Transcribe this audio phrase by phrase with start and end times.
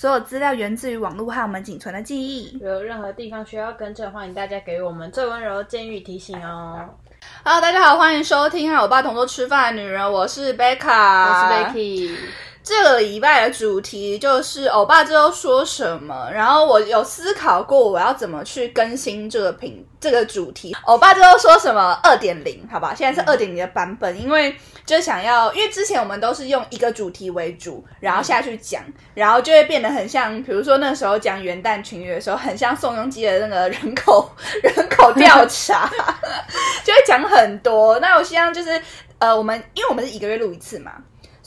[0.00, 2.56] 所有资料源自于网络和我们仅存的记忆。
[2.60, 6.88] 如有任何地方需要更正，欢迎大家给予我们最温柔的建议提醒哦。
[7.42, 12.16] Hello，大家好，欢迎收听和我爸同桌吃饭的女人，我是贝卡，我是 Becky，
[12.68, 20.76] 这个礼拜的主题就是欧巴之后说什么，然后我有思考过我要怎么去更新这个品这个主题。
[20.84, 28.82] 欧巴之后说什么二点零，好吧，现在是二点零的版本，因为就想要，因为之前我们都是用一个主题为主，然后下去讲，
[29.14, 34.30] 然后就会变得很像，比如说那时候讲元旦群约的时候，很像宋仲基的那个人口
[34.62, 35.90] 人口调查，
[36.84, 37.98] 就会讲很多。
[38.00, 38.78] 那我希望就是
[39.18, 40.92] 呃，我们因为我们是一个月录一次嘛。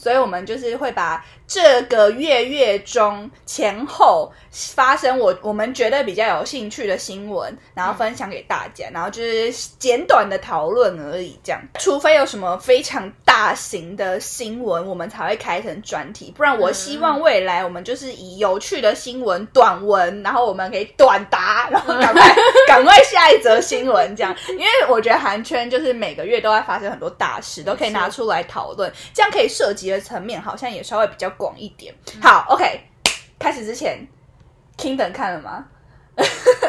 [0.02, 11.38] 所以我们就是会把这个月月中前后发生我我们觉得比较有兴趣的新闻，然后分享给大家，然后就是简短的讨论而已。
[11.44, 16.34] 这样，除非有什么非常大型的新闻，我们才会开成专题。
[16.38, 22.34] 不然，我希望未来我们就是以有趣的新闻短文，然后我们可以短答，然后赶快
[22.66, 24.34] 赶快下一则新闻这样。
[24.52, 31.92] 因为我觉得韩圈就是每个月都在发生很多大事，都可以拿出来讨论，这样可以涉及的层面好像也稍微比较广一点。
[32.22, 32.82] 好，OK，
[33.40, 34.08] 开始之前
[34.78, 35.66] ，Kingdom 看了吗？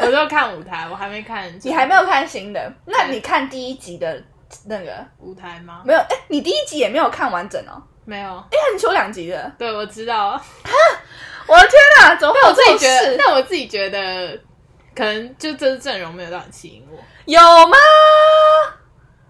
[0.01, 1.47] 我就看舞台，我还没看。
[1.61, 2.73] 你还没有看新的？
[2.85, 4.23] 那你看第一集的
[4.65, 5.83] 那个舞台吗？
[5.85, 5.99] 没有？
[5.99, 7.79] 哎，你第一集也没有看完整哦？
[8.03, 8.31] 没有。
[8.31, 9.51] 哎，很久两集的。
[9.59, 10.41] 对，我知道。
[11.45, 14.41] 我的天哪，怎么会有但我自己觉得，但我自己觉得，
[14.95, 16.97] 可能就这次阵容没有到很吸引我。
[17.25, 17.77] 有吗？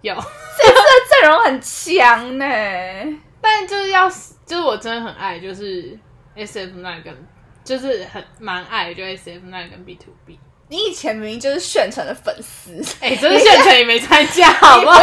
[0.01, 2.45] 有，这次的阵容很强呢。
[3.43, 4.09] 但就是要，
[4.45, 5.99] 就是我真的很爱，就是
[6.33, 7.13] S F 那跟，
[7.65, 10.39] 就是很蛮爱，就 S F 那跟 B to B。
[10.69, 15.01] 你以前明明就是炫成的粉丝，哎、真的现成也没参加，好不好？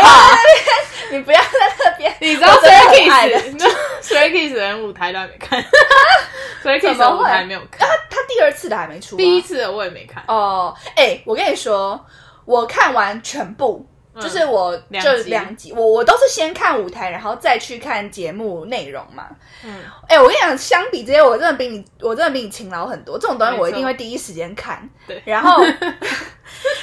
[1.13, 1.49] 你不要在
[1.85, 2.17] 那边。
[2.21, 5.63] 你知道我真的 Stray 很爱 的舞台都还没看
[6.63, 10.25] 怎 Kids 的舞台没有看，他他第二次的还没出、啊，第一次的我也没看。
[10.27, 12.05] 哦，哎、我跟你说，
[12.45, 13.87] 我看完全部，
[14.21, 19.29] 就是我两就集两集，我我都是先看舞台，然后再去看节目内容嘛。
[19.65, 23.19] 嗯，哎、我跟你讲，相比这些，我真的比你，我真的比你勤劳很多。
[23.19, 24.89] 这种东西我一定会第一时间看。
[25.07, 25.63] 对 然后，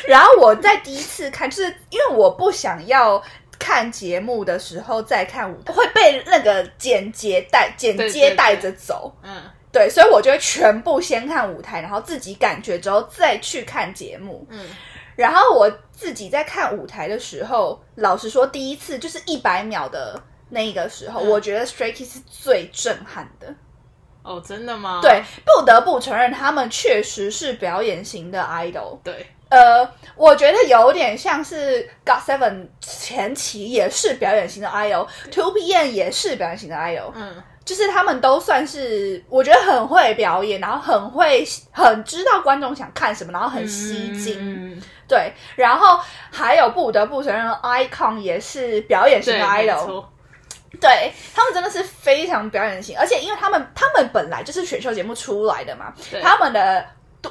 [0.07, 3.23] 然后我在第一次看，就是因为我不想要。
[3.59, 9.11] 看节目的时候再看舞台，会被那个剪接带剪接带着走。
[9.23, 14.45] 嗯，对，所以我就会全部先看舞台，然后自己感觉之后再去看节目。
[14.51, 14.67] 嗯，
[15.17, 20.17] 然后我自己在看舞台的时候，老实说，第一次就是一百秒的
[20.50, 23.53] 那个时候，嗯我觉得 Stray Kids 是最震撼的。
[24.22, 25.00] 哦，真的吗？
[25.01, 29.00] 对，不得不承认，他们确实是表演型的 idol。
[29.01, 37.13] 对，呃，我觉得有点像是 Got Seven 前期也是表演型的 idol，Two PM 也是表演型的 idol。
[37.16, 44.66] 嗯，就是他们都算是，我觉得很会表演，然后很会，很知道观众想看什么，然后很吸睛。
[45.07, 46.00] 嗯，对，然后
[46.31, 50.13] 还有不得不承认，Icon 也是表演型，的 idol，错，
[50.81, 56.85] 对他们真的是非常表演型，而且因为他们他们本来就是选秀节目出来的嘛，他们的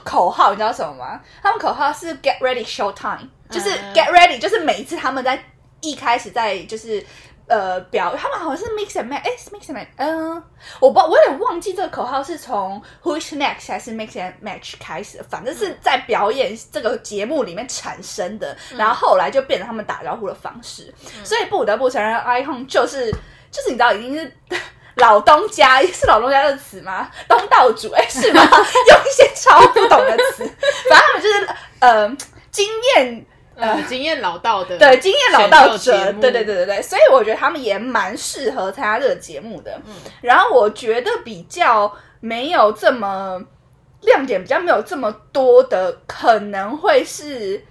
[0.05, 1.21] 口号你知道什么吗？
[1.43, 5.43] 他们口号是 Get Ready Show Time，就是嗯 Get Ready，就是每一次他们在
[5.81, 7.05] 一开始在就是。
[7.47, 10.43] 呃，表他们好像是 mix and match，哎，是 mix and match，嗯、
[10.81, 20.93] 我不，我有点忘记这个口号是从 Who's Next 还是 mix and match 开始，反正是在表演这个节目里面产生的，然后后来就变成他们打招呼的方式，
[21.25, 23.11] 所以不得不承认，iPhone 就是
[23.51, 24.33] 就是你知道已经是。
[24.97, 27.11] 老东家是老东家这个词吗？
[27.29, 28.43] 东道主哎、是吗？
[28.49, 30.43] 用一些超不懂的词，
[30.89, 31.49] 反正他们就是
[31.81, 32.17] 呃
[32.51, 39.81] 经验呃，经验老道的， 对，经验老道者，对对对对对，所以我觉得他们也蛮适合参加这个节目的。
[39.87, 41.91] 嗯，然后我觉得比较
[42.21, 43.41] 没有这么
[44.03, 47.65] 亮点，比较没有这么多的，可能会是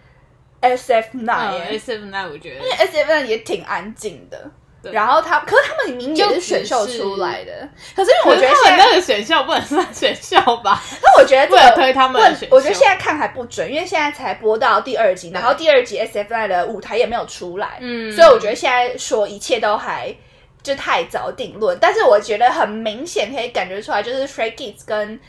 [0.62, 4.50] S F 嗯 Nine，、，S F Nine 我觉得因为 S F Nine 也挺安静的。
[4.86, 4.94] 对。
[4.94, 10.82] 然后他，可是他们明明也是选秀出来的，可是因为我觉得现在们那个选秀不能算选秀吧？
[11.02, 12.56] 那我觉得这个为了推他们的选秀。
[12.56, 18.12] 我觉得现在看还不准，因为现在才播到第二集，然后第二集 S F I 的舞台也没有出来，嗯。
[18.12, 20.16] 所以我觉得现在说一切都还
[20.62, 21.78] 就太早定论。
[21.82, 25.20] 但是我觉得很明显可以感觉出来，就是 Stray Kids 跟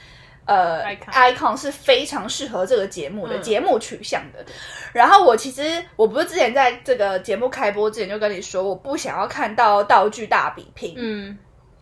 [0.47, 0.83] 呃
[1.13, 3.43] Icon 是非常适合这个节目的、嗯。
[3.43, 4.45] 节目取向的。
[4.93, 11.37] 然后我其实我不是之前在这个节目开播之前就跟你说，我不想要看到道具大比拼，嗯，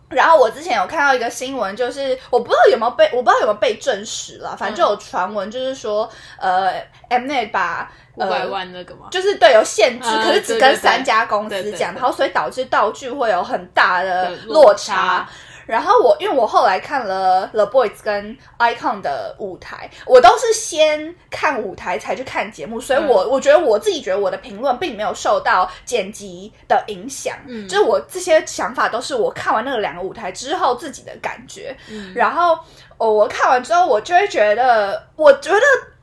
[0.09, 6.73] 然后我之前有看到一个新闻，就是我不知道有没有被我不知道有没有被证实了，反正就有传闻，就是说，呃
[7.09, 9.07] ，Mnet 把五百呃万那个嘛？
[9.11, 12.01] 就是对有限制，呃可是只跟三家公司对对讲，对。
[12.01, 15.25] 然后所以导致道具会有很大的对落差。
[15.65, 27.67] 然后我因为我后来看了 The Boys 跟 Icon 的舞台，我都是先看舞台才去看节目，所以我、我觉得我自己觉得我的评论并没有受到剪辑的影响，嗯。
[27.67, 31.75] 就是我这些想法都是我看完那个两个舞台之后自己的感觉。
[31.89, 32.13] 嗯。
[32.13, 32.57] 然后
[32.97, 35.59] 哦，我看完之后，我就会觉得，我觉得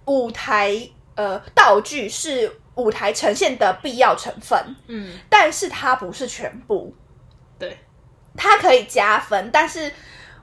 [0.07, 0.77] 舞台
[1.15, 6.95] 呃道具是舞台呈现的必要成分，嗯，但是它不是全部。
[8.35, 9.93] 对，它可以加分，但是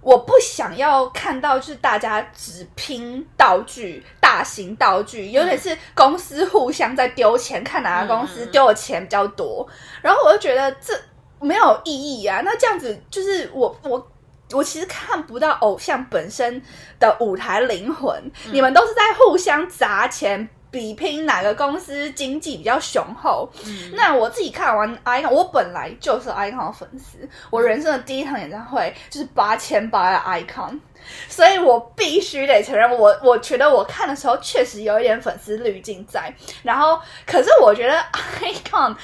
[0.02, 9.68] 我不想要看到就是大家只拼道具、大型道具，有点是公司互相在丢钱，看哪个公司丢的钱比较多。
[10.02, 10.94] 然后我就觉得这
[11.40, 12.42] 没有意义啊。
[12.44, 14.12] 那这样子就是我我。
[14.52, 16.60] 我其实看不到偶像本身
[17.00, 18.20] 的舞台灵魂，
[18.52, 23.50] 你们都是在互相砸钱，比拼哪个公司经济比较雄厚。
[23.94, 30.80] 那我自己看完 icon，我本来就是 icon 的粉丝，我人生的第一场演唱会就是八千八的 icon，
[31.28, 36.34] 所以我必须得承认我，我觉得我看的时候确实有一点粉丝滤镜在。
[36.64, 37.98] 然后，可是我觉得
[38.42, 38.96] icon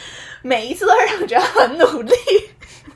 [0.42, 2.16] 每一次都让我觉得很努力。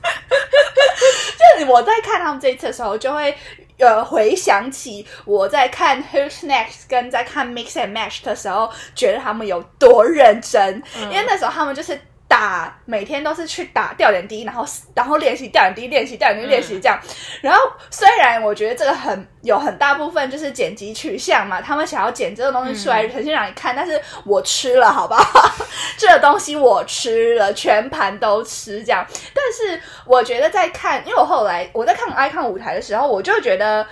[0.00, 3.36] 就是我在看他们这一次的时候，就会
[3.80, 12.00] 呃回想起我在看 Who's Next 跟在看 Mix and Match 的时候，觉得他们有多认真，因为那时候他们就是。
[12.30, 16.96] 打每天都是去打吊点滴，然后然后练习吊点滴，练习吊点滴，练习这样。
[17.42, 17.60] 然后
[17.90, 25.52] 虽然我觉得这个很有很大部分就是剪辑取向嘛，他们想要剪这个东西出来呈现让你看，但是我吃了，好不好？
[25.98, 29.04] 这个东西我吃了，全盘都吃这样。
[29.34, 33.84] 但是我觉得在看，因为我后来我在看 icon 舞台的时候，我就觉得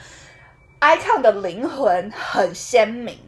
[0.80, 3.18] icon 的灵魂很鲜明。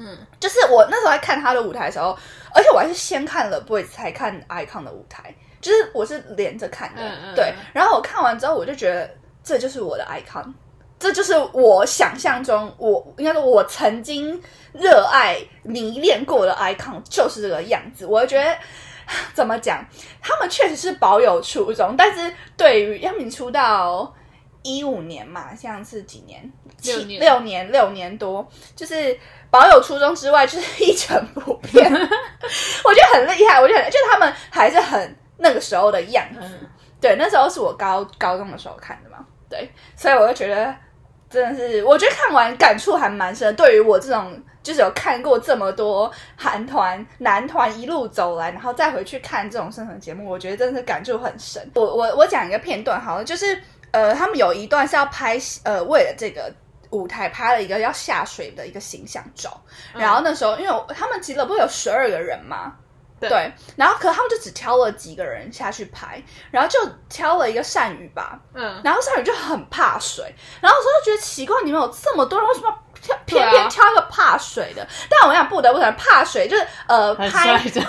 [0.00, 2.16] 嗯，就是我那时候在看他的舞台的时候，
[2.54, 7.52] 而且我还是先看了 Boys 才看 Icon 的舞台，就是我是连着看的，嗯嗯对。
[7.74, 9.10] 然后我看完之后，我就觉得
[9.42, 10.52] 这就是我的 Icon，
[11.00, 14.40] 这就是我想象中我应该说我曾经
[14.72, 18.06] 热爱迷恋过的 Icon，就是这个样子。
[18.06, 18.56] 我就觉得
[19.34, 19.84] 怎么讲，
[20.22, 24.14] 他们确实是保有初衷，但是对于他们出道。
[24.62, 26.50] 一五年嘛，像是几年？
[26.78, 28.46] 七六年六年，多，
[28.76, 29.18] 就是
[29.50, 31.84] 保有初衷之外，就是 一成不变。
[32.84, 36.40] 我觉得很厉害，我觉得很就是他们还是很那个时候的样子。
[36.42, 36.68] 嗯
[37.00, 40.74] 对，那时候是我高高中的时候看的嘛，对，所以我就觉得
[41.30, 43.54] 真的是，我觉得看完感触还蛮深。
[43.54, 51.70] 对于我这种就是有看过这么多韩团、男团一路走来，然后再回去看这种生存节目，我觉得真的是感触很深。
[51.76, 53.56] 我我我讲一个片段好了，就是
[53.92, 56.52] 呃，他们有一段是要拍呃，为了这个。
[56.90, 59.62] 舞台拍了一个要下水的一个形象照，
[59.92, 62.76] 然后那时候因为他们其实不是有十二个人嘛，
[63.20, 63.28] 对。
[63.28, 66.78] 对，然后可他们就只挑了几个人下去拍，然后就
[67.10, 74.86] 挑了一个善宇吧，嗯，然后善宇就很怕水，然后我就觉得奇怪，你们有这么多人，为什么要挑偏偏挑一个怕水的？
[75.08, 77.80] 但我想不得不承认，怕水就是呃拍， 不是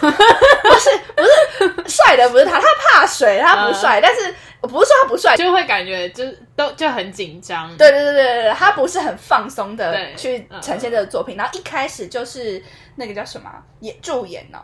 [1.16, 5.36] 不是帅的不是他，他怕水，他不帅，但是我不是说他不帅。
[5.36, 7.76] 就会感觉就是都就很紧张。
[7.78, 12.62] 对对对对对，他不是很放松的去嗯呈现这个作品，然后一开始就是
[12.96, 14.60] 那个叫什么啊演助演哦，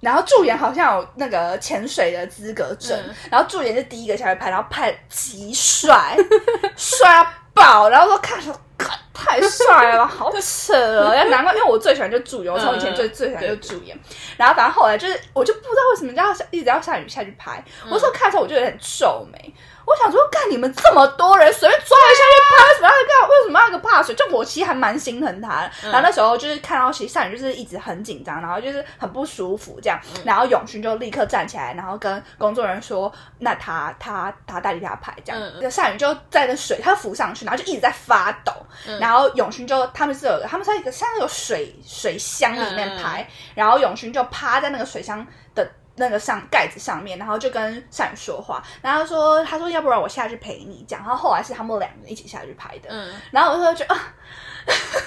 [0.00, 6.16] 然后助演好像有那个潜水的资格证，嗯然后助演是第一个下去拍，然后拍得极帅，
[6.76, 8.54] 帅到爆，然后说看说。
[8.78, 11.14] 看太帅了，好扯了！
[11.14, 13.94] 要难怪，因为我最喜欢就助演，我从以前最嗯最喜欢就助演。
[14.38, 17.62] 然后反正后来就是，我就不知道为什么要一直要下雨下去拍。
[17.84, 19.54] 我那时候看的时候，我就有点皱眉。
[19.90, 23.28] 我想说，干你们这么多人，随便抓一下就拍，为什么要干？
[23.28, 24.14] 为什么要个怕水？
[24.14, 25.70] 就我其实还蛮心疼他的。
[25.82, 29.98] 然后那时候就是看到其实善宇就是一直很紧张，然后就是很不舒服这样。
[30.24, 35.42] 然后永勋就立刻站起来，然后跟工作人员说：“那他他他代替他拍这样。
[35.42, 38.52] 嗯那善宇就在那水，他浮上去，然后就一直在发抖。
[39.00, 45.68] 然后永勋就他们是有他们在一个像那个水水箱里面拍，然后永勋就趴在那个水箱的。
[45.96, 54.00] 那个上盖子上面，然后就跟善宇说话，然后他说他说要不然我下去陪你讲，然后后来是他们两个人一起下去拍的，嗯，然后我就觉得啊，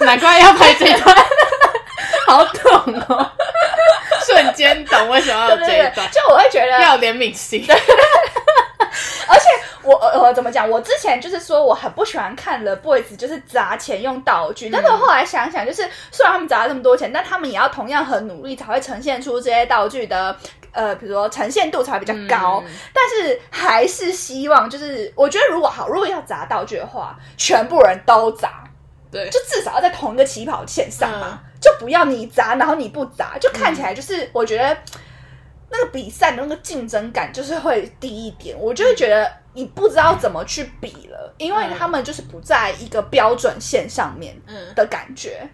[0.00, 1.16] 难怪要拍这一段，
[2.26, 3.30] 好懂哦，
[4.26, 7.66] 瞬间懂为什么要有对对对这一段，，就我会觉得要有怜悯心。
[9.26, 9.46] 而且
[9.82, 10.68] 我呃呃怎么讲？
[10.68, 20.36] 我之前就是说我很不喜欢看了 boys 就是砸钱用道具，但是我后来想想，就是虽然他们砸了这么多钱，但他们也要同样很努力才会呈现出这些道具的
[20.74, 22.62] 呃，比如说呈现度才会比较高。
[22.66, 22.72] 嗯。
[22.92, 28.64] 但是还是希望就是我觉得如果好，如果要砸道具的话，全部人都砸，
[29.10, 34.76] 对，就至少要在同一个起跑线上嘛，就不要你砸，然后你不砸，就看起来就是我觉得
[35.70, 38.56] 那个比赛的那个竞争感就是会低一点。
[38.58, 45.48] 我就会觉得你不知道怎么去比了，因为嗯他们就是不在一个标准线上面嗯，的感觉，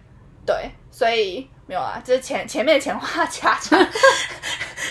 [0.45, 3.79] 对，所以没有啊，就是前前面的钱花家长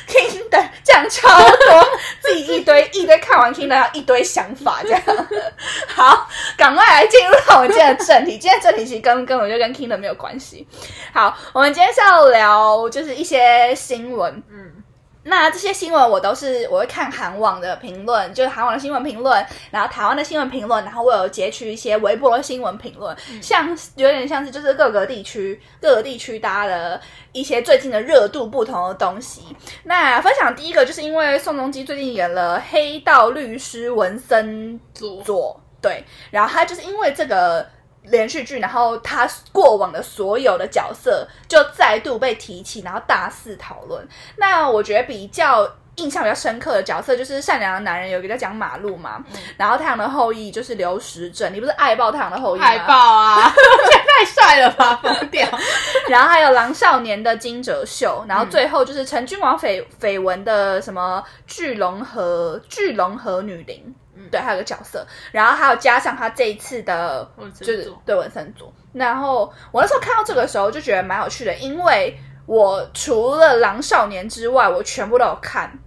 [0.08, 1.88] ，King 的讲超多，
[2.22, 5.02] 自己一堆 一堆看完 King 的要一堆想法这样。
[5.94, 8.38] 好，赶快来进入到我们今天的正题。
[8.38, 10.66] 今天的正题其实根根本就跟 King 的没有关系。
[11.12, 14.79] 好，我们今天是要聊就是一些新闻，嗯，
[15.22, 27.00] 那这些新闻我都是我会看韩网的评论，就是韩网的新闻评论，然后台湾的新闻评论，然后我有截取一些微博的新闻评论，像有点像是就是各个地区各个地区大家的
[27.32, 29.42] 一些最近的热度不同的东西。
[29.84, 37.68] 那分享第一个就是因为宋仲基最近演了《黑道律师文森做佐，对，然后他就是因为这个
[38.04, 44.06] 连续剧，然后他过往的所有的角色就再度被提起，然后大肆讨论。
[44.36, 49.22] 那我觉得比较印象比较深刻的角色就是善良的男人，有一个叫讲马路嘛，
[49.58, 52.64] 然后太阳的后裔就是刘时正，你不是爱爆太阳的后裔吗？
[52.64, 55.46] 爱爆啊， 太帅了吧，疯掉！
[56.08, 63.62] 然后还有狼少年的金哲秀，然后最后就是陈君王绯绯闻的什么巨龙和巨龙和女
[64.20, 68.72] 灵，对，还有个角色，然后还有加上他这一次的就是对文森佐。
[68.92, 75.78] 然后我那时候看到这个时候就觉得蛮有趣的，因为我除了狼少年之外，我全部都有看。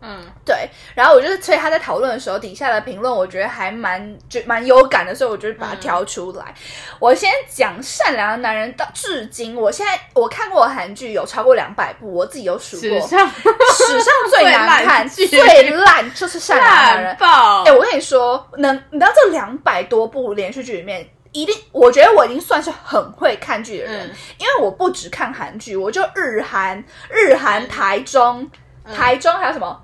[0.00, 6.54] 嗯，对，然后我就是，所以他在讨论的时候，底下的评论我觉得还蛮就蛮有感的，所以我就把它挑出来。
[7.00, 13.28] 我先讲善良的男人到至今，我现在我看过韩剧有超过两百部，我自己有数过，史上。
[13.28, 17.72] 史上 最难看、最最烂就是善良的男人哎、！
[17.72, 28.48] 我跟你说，能你知道这两百多部连续剧里面，一定我觉得我已经算是很会看剧的人，嗯因为我不只看韩剧，我就日韩、日韩、台中、
[28.94, 29.80] 台中还有什么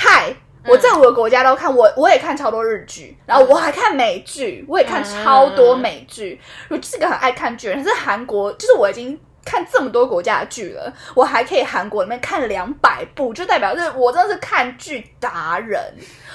[0.00, 0.34] 泰。
[0.66, 6.38] 我在我的国家都看，我我也看超多日剧，然后我还看美剧，我也看超多美剧。
[6.68, 15.80] 我就是个很爱看剧的人，可是韩国就是我已经看这么多国家的剧了，我还可以韩国里面看两百部，就代表是我真的是看剧达人。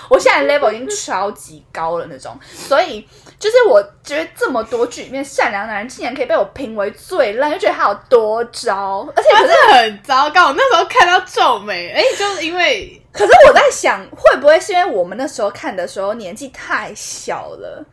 [0.10, 3.08] 我现在 level 已经超级高了那种，所以
[3.40, 9.08] 就是我觉得这么多剧里面，善良男人竟然可以被我评为最烂，就觉得他有多糟。
[9.16, 10.48] 而且可是他真的很糟糕。
[10.48, 17.84] 我那时候看到皱眉，哎、就是因为可是我在想，会不会是因为我们那时候看的时候年纪太小了，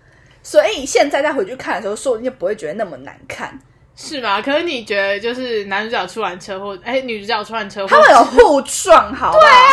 [0.43, 3.59] 所以现在再回去看的时候，说不定就不会觉得那么难看。
[3.97, 4.41] 是吗？
[4.41, 9.69] 可是你觉得就是男主角出完车祸，哎、女主角出完车祸，他们有互撞，好对啊？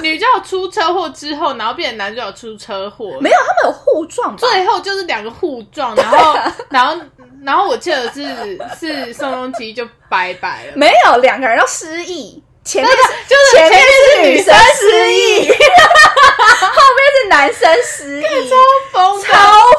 [0.00, 4.36] 女女主角出车祸之后，然后变成男主角出车祸，没有，他们有互撞？
[4.36, 6.36] 最后就是两个互撞，然后
[6.70, 6.96] 然后
[7.44, 10.72] 然后我记得是是宋仲基就拜拜了。
[10.76, 12.42] 没有，两个人都失忆。
[12.64, 18.56] 前面是就是前面是女生失忆， 后面是男生失忆，超
[18.92, 19.34] 疯的超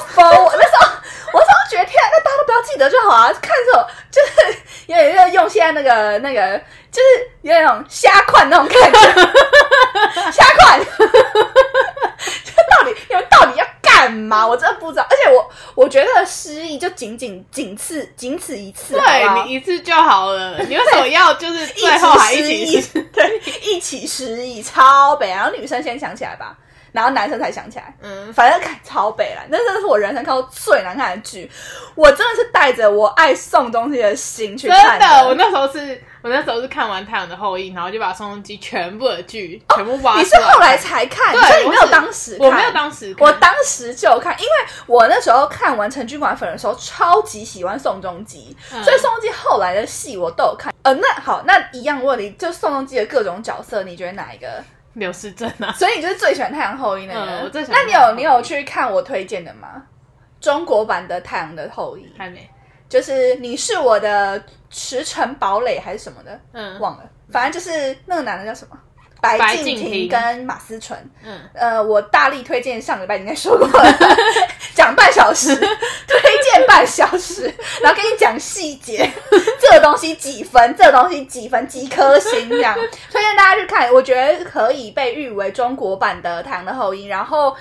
[0.09, 0.43] 疯！
[0.43, 0.91] 我那时候，
[1.33, 3.33] 我那时候觉得天啊，那大家都不要记得就好啊！
[3.41, 6.57] 看这种就是有点有用现在那个那个，
[6.91, 8.99] 就是有点那种瞎款那种感觉，
[10.31, 10.79] 瞎款。
[12.45, 14.45] 这到底你们到底要干嘛？
[14.45, 15.07] 我真的不知道。
[15.09, 23.01] 而且我我觉得失忆就仅仅仅次仅此一次，好不好对你一次就好了， 你为什么要就是最后还一起失忆？
[23.11, 25.29] 对，一起失忆，超北。
[25.29, 26.55] 然后女生先想起来吧，
[26.93, 27.93] 然后男生才想起来。
[28.01, 31.51] 嗯，反正看超北蓝，那真的是我人生看过最难看的剧。
[31.95, 40.13] 我真的是带着我爱宋仲基的心去看真的，我那时候是我那时候是看完《太阳的后裔》，然后就把宋仲基全部的剧全部挖出来。
[40.13, 44.51] 哦你是后来才看，所以你没有当时看我没有当时看，我当时就看，因为
[44.85, 50.73] 我那时候看完《陈君馆粉》的时候，超级喜欢宋仲基，嗯所以宋仲基后来的戏我都有看。
[50.83, 54.47] 呃，那好，那一样问你，就宋仲基的各种角色，你觉得哪一个？
[54.93, 57.19] 刘诗正啊，所以你就是最喜欢《太阳后裔》那个？
[57.19, 59.83] 嗯我最喜欢那你太阳后裔有你有去看我推荐的吗？
[60.39, 62.49] 中国版的《太阳的后裔》，还没，
[62.89, 68.77] 就是你是我的驰骋堡垒还是什么的，嗯忘了，反正就是那个男的叫什么？
[69.23, 73.97] 白白敬亭跟马思纯，嗯，呃，我大力推荐，上礼拜应该说过了，
[74.75, 77.43] 讲半小时，推荐半小时，
[77.81, 79.09] 然后跟你讲细节，
[79.61, 82.75] 这个东西几分，这个东西几分，几颗星这样，
[83.09, 87.55] 推荐大家去看，我觉得可以被誉为中国版的《太阳的后裔》，然后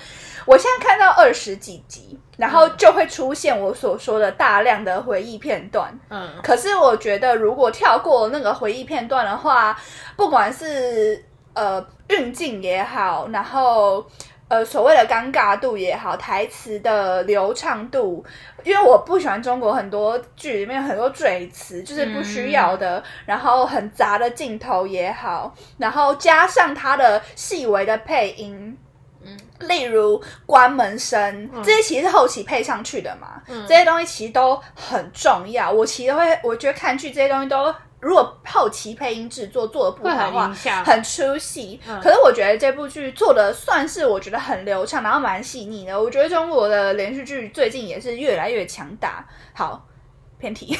[0.45, 9.79] 我现在看到二十几集，然后就会出现我所说的大量的回忆片段，嗯，可是我觉得，如果跳过那个回忆片段的话，
[10.17, 14.05] 不管是呃运镜也好，然后
[14.47, 18.23] 呃所谓的尴尬度也好，台词的流畅度，
[18.63, 28.77] 因为我不喜欢中国很多剧里面很多赘词，就是不需要的，然后很杂的镜头也好，然后加上它的细微的配音。
[29.25, 35.71] 嗯例如关门声，这些其实是后期配上去的嘛，嗯这些东西其实都很重要。
[35.71, 41.79] 我其实会，我觉得看剧这些东西都，如果后期配音制作做的不会好的话很出戏。
[41.87, 45.99] 嗯可是我觉得这部剧做的算是我觉得很流畅，然后蛮细腻的。
[45.99, 49.25] 我觉得中国的连续剧最近也是越来越强大。
[49.53, 49.87] 好。
[50.39, 50.77] 偏题，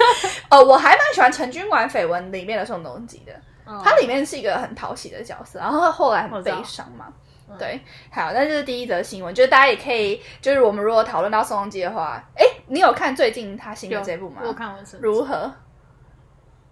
[0.50, 3.32] 哦，我还蛮喜欢《陈军馆绯闻》里面的宋仲基的，
[3.64, 7.06] 嗯他里面是一个很讨喜的角色，然后后来很悲伤嘛。
[7.48, 7.80] 嗯对，
[8.12, 14.42] 好，那这是第一则新闻，就是大家也可以，就是我们如果讨论到宋仲基的话，哎，你有看最近他新的这部吗？
[14.44, 15.06] 我看完整集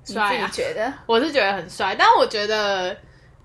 [0.05, 0.93] 帅觉得？
[1.07, 2.97] 我是觉得很帅，但我觉得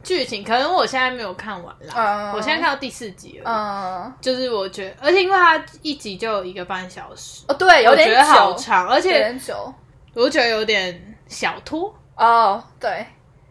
[0.03, 3.49] 剧情可能我现在没有看完啦，嗯我现在看到第四集了。
[3.51, 9.73] 嗯，就是我觉得，而且因为它一集就有一个半小时，哦，对，有点我觉得好，长，而且久。
[10.15, 11.93] 我觉得有点小拖。
[12.15, 13.05] 哦，对，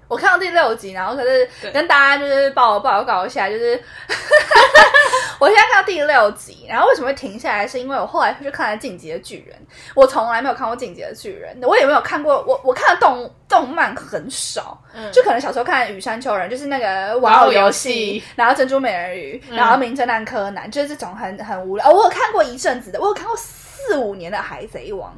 [0.08, 3.80] 我看到第六集，然后可是跟大家就是报报告一下，就是
[5.38, 7.68] 我现在看到第六集，然后为什么会停下来？
[7.68, 9.56] 是因为我后来去看了《进击的巨人》，
[9.94, 21.86] 我从来没有看过《进击的巨人》，我也没有看过，我我看的动动漫很少，嗯就可能小时候看《羽山丘人》，就是那个玩偶游戏戏，然后珍珠美人鱼，嗯然后名侦探柯南，就是这种很很无聊。
[21.88, 25.12] 哦我有看过一阵子的，我有看过四五年的《海贼王》。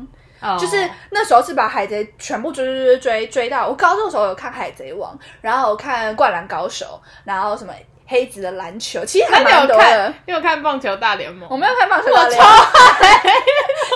[0.59, 3.68] 就是那时候是把海贼全部追追追追追到。
[3.68, 7.73] 我高中的时候有看海贼王，然后有看灌篮高手，然后什么
[8.06, 10.14] 黑子的篮球，其实还那你蛮多的有看。？
[10.26, 11.49] 你有看棒球大联盟？
[11.50, 12.66] 我没有看棒球大联盟》，我超盟，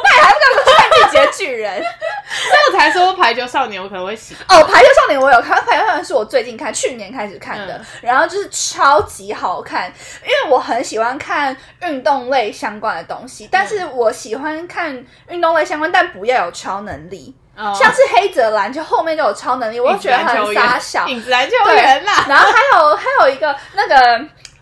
[0.05, 1.83] 那你还不敢说看进击的巨人？
[2.45, 4.45] 所以我才说排球少年我可能会喜欢。
[4.59, 17.35] 哦，排球少年我有看，排球少年是我最近看，去年开始看的，嗯然后就是超级好看，因为我很喜欢看运动类相关的东西，但是我喜欢看运动类相关，但不要有超能力。
[17.57, 21.07] 哦像是黑子的篮球后面就有超能力，我就觉得很傻小。
[21.07, 22.25] 影子篮球员啦。
[22.29, 23.95] 然后还有还有一个那个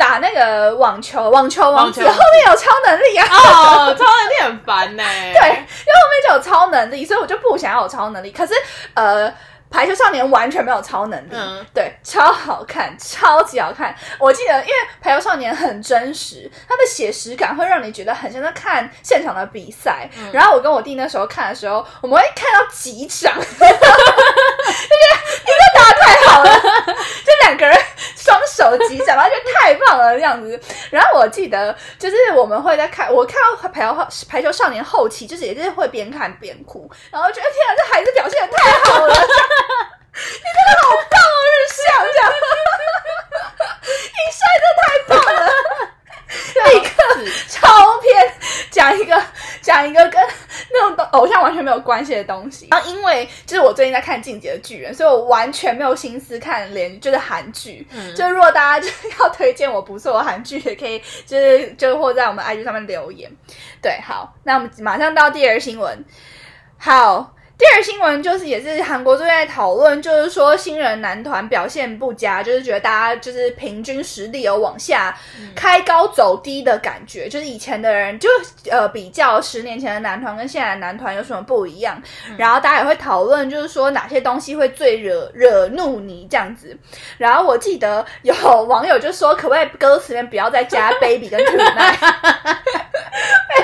[0.03, 3.27] 打那个网球，网球王子后面有超能力啊。
[3.31, 8.33] 哦，超能力很烦呢、 对，因为后面就有超能力，所以我就不想要有超能力。
[8.33, 8.53] 可是
[8.95, 9.33] 呃。
[9.75, 13.97] 排球少年完全没有超能力，嗯对，超好看，超级好看。
[14.19, 20.11] 我记得，因为排球少年很真实，它的写实感会让你觉得很像在看现场的比赛。
[20.19, 23.73] 嗯然后我跟我弟那时候看的时候，我们会看到几场， 就觉得
[25.41, 26.61] 你这打得太好了，
[27.25, 27.75] 这两个人
[28.33, 30.59] 双手击掌，然后就太棒了这样子。
[30.91, 42.33] 然后我记得就是我们会在看，我看到排球排球少年后期，就是也是会边看边哭，然后觉得天啊，这孩子表现的太好了， 你真的好棒哦，日向这样，
[43.85, 45.92] 你帅真的太棒了。
[46.71, 47.69] 立刻超
[48.01, 48.35] 偏
[48.71, 49.23] 讲一个
[49.61, 50.21] 讲一个跟
[50.71, 52.69] 那种偶像完全没有关系的东西。
[52.71, 57.87] 然后因为就是我最近在看《进击的巨人》，所以我完全没有心思看连就是韩剧。
[57.91, 63.31] 嗯就是如果大家就是 要推荐我不错的韩剧，也可以就是就或在我们 IG 上面留言。
[63.81, 66.05] 对，好，那我们马上到第二新闻。
[66.79, 67.35] 好。
[67.59, 75.17] 第二新闻就是也是韩国最近在讨论，就是说新人男团表现不佳，就是觉得大家就是平均实力有往下
[75.55, 78.29] 开高走低的感觉，就是以前的人就
[78.69, 82.03] 呃比较十年前的男团跟现在的男团有什么不一样，
[82.37, 86.77] 然后大家也会讨论，就是说哪些东西会最惹惹怒你这样子。
[87.17, 88.35] 然后我记得有
[88.65, 91.97] 网友就说，可不可以歌词里面不要再加 baby 跟 tonight，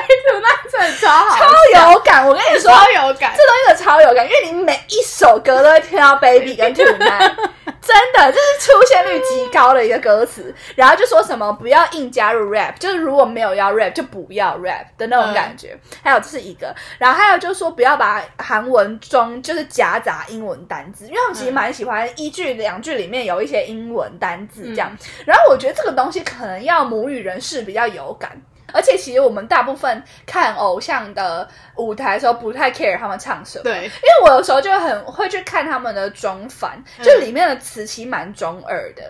[0.71, 2.27] 真的超好，超有感。
[2.27, 3.35] 我跟你说，超有感。
[3.37, 7.35] 这东西超有感，因为你每一首歌都会听到 baby 跟 tonight，
[7.81, 10.55] 真的这是出现率极高的一个歌词。
[10.75, 15.79] 然后就说什么不要硬加入 rap，就是如果没有要 rap 就不要 rap 的那种感觉。
[16.03, 24.95] 还有这是一个，然后还有就是说不要把韩文中就是夹杂英文单字，因为他们其实蛮喜欢一句两句里面有一些英文单字这样。
[25.25, 28.41] 然后我觉得这个东西可能要母语人士比较有感。
[28.73, 33.65] 而且其实我们大部分看偶像的舞台的时候，不太 care 他们唱什么。
[33.65, 39.03] 对，因为我有时候就很会去看他们的中翻，就里面的词其实蛮中二的，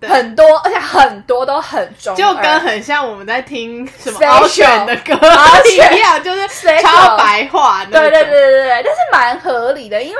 [0.00, 0.08] 对。
[0.08, 5.14] 很多，而且很多都很中，就跟很像我们在听什么敖选的歌
[5.70, 6.48] 一样，就是
[6.80, 7.84] 超白话。
[7.84, 10.16] 对对对对对，但是蛮合理的，因为。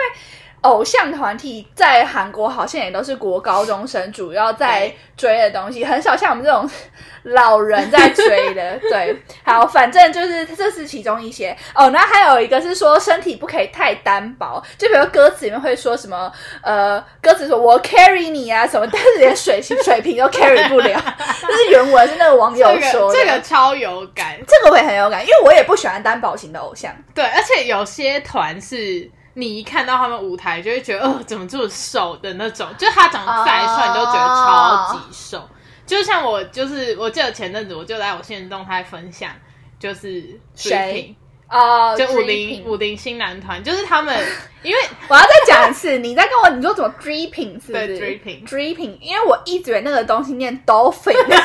[0.63, 6.69] 偶像团体在韩国好像也都是国高中生主要在追的东西，很少像我们这种
[7.25, 8.79] 老人在追的。
[8.91, 11.91] 对，好，反正就是这是其中一些哦。
[11.91, 16.31] 那还有一个是说身体不可以太单薄，就比如歌词里面会说什么
[16.63, 21.03] 呃，歌词说我 carry 你啊什么，但是连水水瓶都 carry 不了，
[21.41, 23.19] 这是原文是那个网友这说的。
[23.19, 26.95] 个这个超有感，这个我也很有感，因为我也不喜欢单薄型的偶像。
[27.15, 35.49] 对，而且有些团是你一看到他们舞台就会觉得，呃，怎么这么瘦的那种，就他长得再帅，你都觉得超级瘦。
[35.87, 39.31] 就像我就是我记得前阵子我就在我现实动态分享，
[39.79, 41.15] 就是谁
[41.51, 44.17] 哦， 就五零五零新男团，就是他们
[44.63, 47.99] 因为我要再讲一次，你再跟我你说怎么 dripping 是不是？
[47.99, 51.37] 对，dripping dripping，因为我一直以为那个东西念 dolphin，因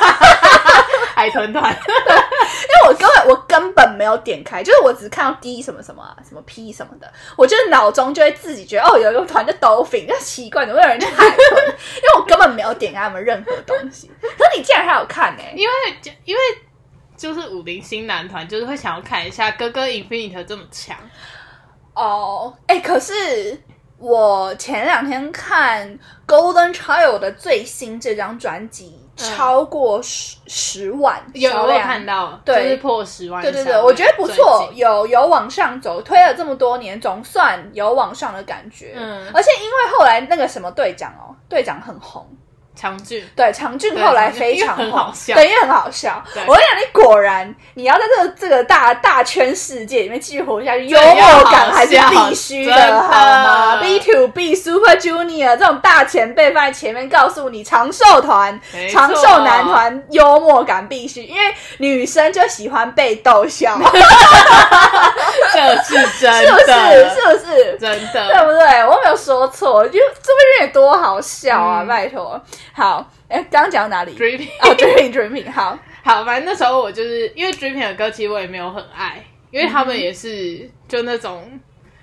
[1.16, 11.68] 海豚团，因为我根本我根本没有点开，就是我只看到 D 什么什么啊，什么 P 什么的，我就是脑中就会自己觉得哦，有一个团叫 dolphin，那奇怪，怎么会有人叫海豚？
[11.96, 15.54] 因为我根本没有点开他们任何东西，可是你竟然还有看呢、欸。
[15.56, 16.42] 因为就因为
[17.18, 20.98] 就是五零新男团，就是会想要看一下哥哥 Infinite 这么强，
[21.94, 23.58] 哦，哎，可是
[23.98, 25.98] 我前两天看
[26.28, 31.40] Golden Child 的最新这张专辑，超过十十万嗯。
[31.40, 32.64] 有我有看到，对。
[32.64, 38.94] 就是破十万，对对对，我觉得不错有有往上走，推了这么多年，总算有往上的感觉。
[38.98, 39.26] 嗯。
[39.34, 42.28] 而且因为后来那个什么队长哦，队长很红，
[42.76, 43.24] 强俊。
[43.36, 46.22] 对，长俊对后来非常，很好笑对，因为很好笑。
[46.46, 58.60] 我跟你讲，你果然你要在这个这个大大圈世界里面继续活下去，幽默感还是必须真的好吗？B to B Super Junior 这种大前辈放在前面，告诉你长寿团、
[58.92, 63.80] 长寿男团幽默感必须，因为女生就喜欢被逗笑，
[65.54, 66.66] 这是真的是不是？
[67.16, 67.78] 是不是？
[67.80, 68.46] 真的对的。
[68.46, 68.86] 不对？
[68.86, 70.06] 我没有说错，就这边
[70.54, 71.82] 有点多好笑啊！
[71.84, 72.42] 嗯拜托，
[72.74, 81.60] 好，哎，刚刚讲到哪里？Dreaming 哦，Dreaming Dreaming，好，好，反正那时候我就是因为 Dreaming 的歌，其实我也没有很爱，因为他们也是就那种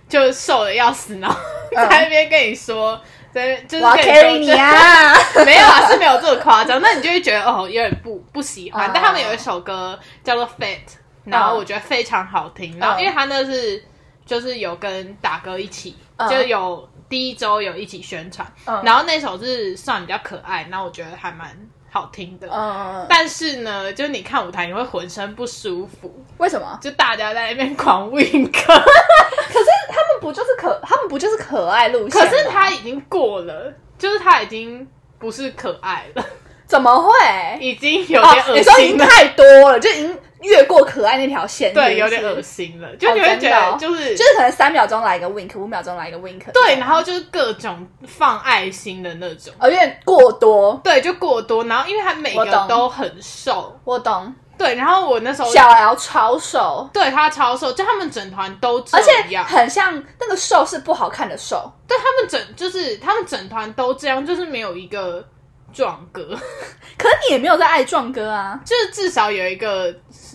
[0.08, 1.36] 就瘦的要死，然后
[1.76, 3.00] 嗯在那边跟你说，
[3.32, 5.14] 在就是我要跟 carry 你啊！
[5.44, 8.86] 没有啊，是没有这么夸张，那你就会觉得哦，有点不不喜欢。
[8.86, 10.76] 哦但他们有一首歌叫做《Fate》，
[11.24, 12.78] 然后我觉得非常好听。
[12.78, 13.82] 然后因为他那是
[14.26, 21.54] 就是有跟打歌一起，嗯就有第一周有一起宣传，嗯然后那首是算比较可爱，然后我觉得还蛮
[21.90, 22.48] 好听的。
[22.50, 26.78] 嗯，但是呢，就你看舞台，你会浑身不舒服，为什么？
[26.80, 32.18] 就大家在那边狂 wink，， 可是他们不就是可，他们不就是可爱路线？
[32.18, 36.24] 可是他已经过了，就是他已经不是可爱了，
[36.72, 37.12] 怎么会？
[37.60, 38.88] 已经有哦点，恶心你说已。
[38.88, 54.34] 经太多了，就已经越过可爱那条线，对，有点恶心了，就你会觉得就是、就是可能三秒钟来一个 wink，五秒钟来一个 wink，对，然后就是各种放爱心的那种，哦有点过多，对，就过多，然后因为他每个都很瘦，我懂。
[54.58, 65.24] 对，然后我那时候小 L 超瘦，对他超瘦，就他们整团都这而且样，很像那个瘦是不好看的瘦，对他们整就是他们整团都这样，就是没有一个
[65.72, 66.22] 壮哥，
[66.98, 68.60] 可是你也没有在爱壮哥啊。
[68.64, 69.92] 就是至少有一个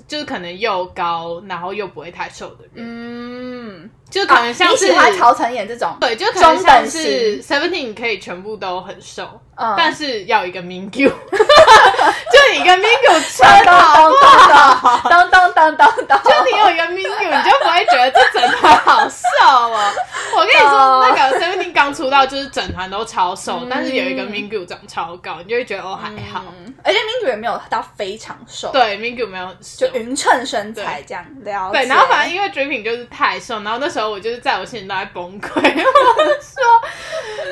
[0.07, 9.73] 就是可能又高，然后又不会太瘦的人，嗯，就可能像你是、喜欢曹承衍这种，对，就可能像是 Seventeen 可以全部都很瘦，嗯。
[9.77, 11.11] 但是要一个 Mingyu，
[12.31, 12.77] 就你跟
[13.21, 14.99] 撑好不好？
[15.09, 19.93] 咚咚咚咚咚咚，就你有一个 Mingyu，你就不会觉得这整团好瘦哦。
[20.35, 26.43] 我跟你说，那个 Seventeen 刚出道就是整团都超瘦，嗯但是有一个 Mingyu 长超高，你就会觉得哦还好。
[26.59, 29.87] 嗯而且 Mingu 也没有到非常瘦，，对，Mingyu 没有就。
[29.87, 31.71] 匀称身材这样了。
[31.71, 36.63] 对，然后反正因为 Dripping 就是太瘦，然后那时候我就是在我心里都在崩溃，我就说，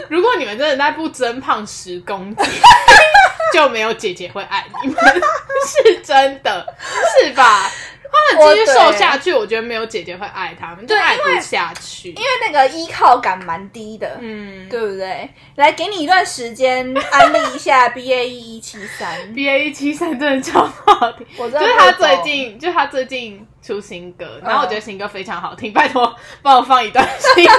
[0.09, 2.45] 如果你们真的在不增胖十公斤，
[3.51, 4.97] 就没有姐姐会爱你们，
[5.65, 6.65] 是真的，
[7.21, 7.69] 是吧？
[8.31, 12.09] 他们继续瘦下去，我觉得没有姐姐会爱他们，就爱不下去。
[12.09, 15.29] 因为那个依靠感蛮低的，嗯对不对？
[15.55, 27.53] 来给你一段时间安利一下 B A E 一七三，，B A 一七三真的超好听，我知道就是他最近，就他最近出新歌，然后我觉得新歌非常好听，拜托帮我放一段新歌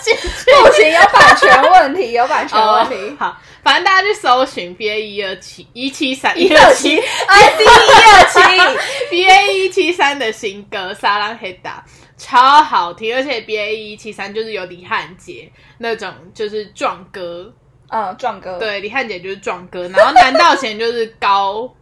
[0.00, 0.50] 进去。
[0.62, 2.94] 不行，有版权问题，有版权问题。
[3.10, 8.78] 哦好，反正大家去搜寻 B A 一二七一七三一二七，I D 一二七，
[9.10, 11.84] B A 一七三的新歌《沙浪黑达》
[12.16, 17.52] 超好听，而且 B A 一七三就是有李汉杰那种就是壮哥，
[17.88, 21.72] 嗯，壮哥，，对，李汉杰就是壮哥，然后南道贤就是高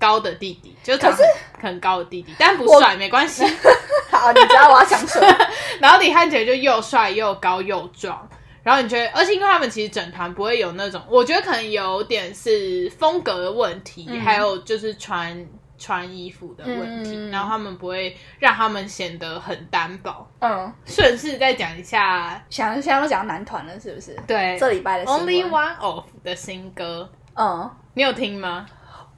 [0.00, 1.22] 高的弟弟，就是长可是
[1.60, 3.44] 很高的弟弟，但不帅没关系。
[4.10, 5.26] 好，你知道我要讲什么？
[5.78, 8.28] 然后李汉杰就又帅又高又壮，
[8.62, 15.46] 然后你觉得，而且因为他们其实整团不会有那种，我觉得可能有点是风格的问题，嗯还有就是穿
[15.78, 20.26] 穿衣服的问题，嗯然后他们不会让他们显得很单薄。
[20.40, 24.18] 嗯，顺势再讲一下，想现在都讲到男团了，是不是？
[24.26, 27.70] 对这礼拜的 Only One Of 的新歌，嗯。
[27.92, 28.66] 你有听吗？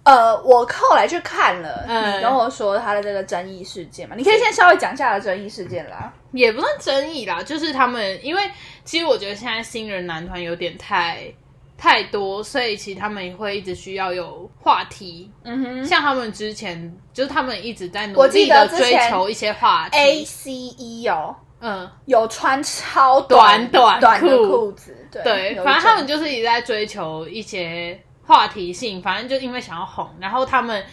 [0.05, 6.13] 呃，我后来去看了，嗯你跟我说他的这个争议事件嘛，你可以先稍微讲一下他的争议事件啦。
[6.33, 8.43] 也不算争议啦，就是他们，因为
[8.85, 11.33] 其实我觉得现在新人男团有点太
[11.77, 15.31] 太多，所以其实他们也会一直需要有话题。
[15.45, 19.99] 嗯哼像他们之前就是他们一直在努力的追求一些话题。
[19.99, 30.85] ，A C E 哦，嗯，有穿超短短短的裤裤子，对对，反正他们就是一直在追求一些话题性，反正就因为想要红，然后他们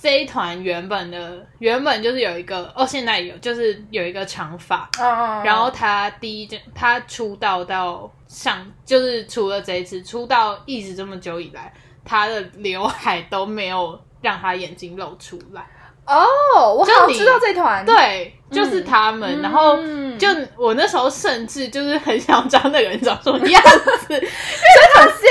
[0.00, 11.72] 这一团原本的原本就是有一个哦，现在有就是有一个长发，嗯嗯，嗯然后他第一件他出道到上就是除了这一次出道一直这么久以来，
[12.04, 15.66] 他的刘海都没有让他眼睛露出来。
[16.06, 16.24] 哦，
[16.72, 19.40] 我好知道这团，，对，就是他们。
[19.40, 23.60] 嗯然后嗯就我那时候甚至就是很想知道那个人长什么样
[24.06, 24.14] 子，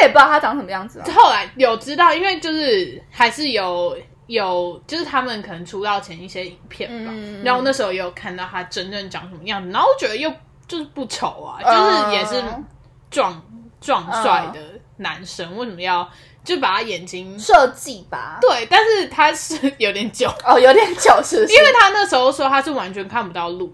[0.06, 1.06] 也不知道他长什么样子啊。
[1.14, 7.44] 后来有知道，因为就是还是有有，就是他们可能出道前一些影片吧，嗯。
[7.44, 10.32] 然后那时候也有看到他真正长什么样子，然后我觉得又
[10.68, 12.66] 就是不丑啊，就是也是嗯
[13.12, 13.42] 壮
[13.80, 14.60] 壮帅的
[14.98, 16.10] 男生，为什么要
[16.44, 18.66] 就把他眼睛设计吧，对？
[18.70, 23.74] 但是他是有点久，哦，有点久是是，因为他那时候说他是完全看不到路，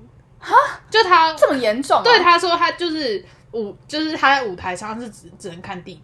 [0.89, 6.02] 就他这么严重啊，对他说他就是舞，就是他在舞台上是只只能看地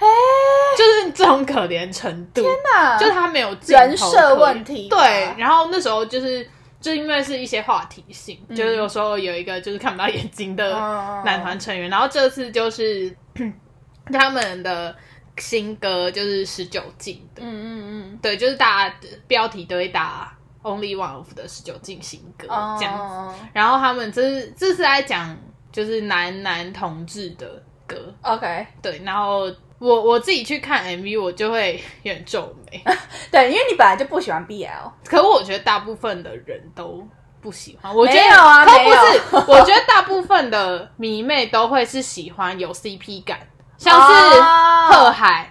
[0.00, 0.08] 板。
[0.08, 6.48] 哎，就是这种可怜程度，天哪，就他没有人设问题对，然后那时候就是
[6.80, 8.56] 就因为是一些话题性，嗯。
[8.56, 13.14] 就是有时候有一个就是看不到眼睛的嗯男团成员，然后这次就是
[14.12, 14.94] 他们的
[15.36, 18.18] 新歌就是十九禁的，嗯嗯嗯。
[18.22, 25.36] 对，就是大家的标题都会打 Only One of 的十九禁新歌嗯，这样子，哦然后他们这是这是在讲
[25.72, 32.80] 就是男男同志的歌，，OK，对，然后我我自己去看 MV，我就会有点皱眉。
[33.32, 37.02] 对，因为你本来就不喜欢 BL，可是我觉得大部分的人都
[37.40, 43.40] 不喜欢，我觉得没有啊可不是， 我觉得大部分的迷妹都会是喜欢有 CP 感，
[43.78, 44.88] 像是哦。
[44.90, 45.50] 贺海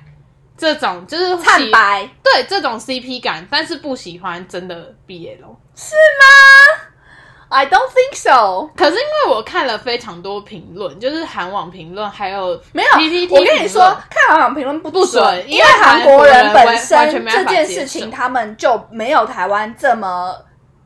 [0.56, 2.10] 这种，就是喜灿白。
[2.24, 5.38] 对这种 CP 感，但是不喜欢真的 BL。
[5.76, 6.89] 是吗
[7.50, 8.70] ？I don't think so。
[8.76, 20.36] 可是因为我看了非常多评论，就是韩网评论，还有没有 PPT 我跟你说，看韩网评论不不准因为韩国人本身这件事情，他们就没有台湾这么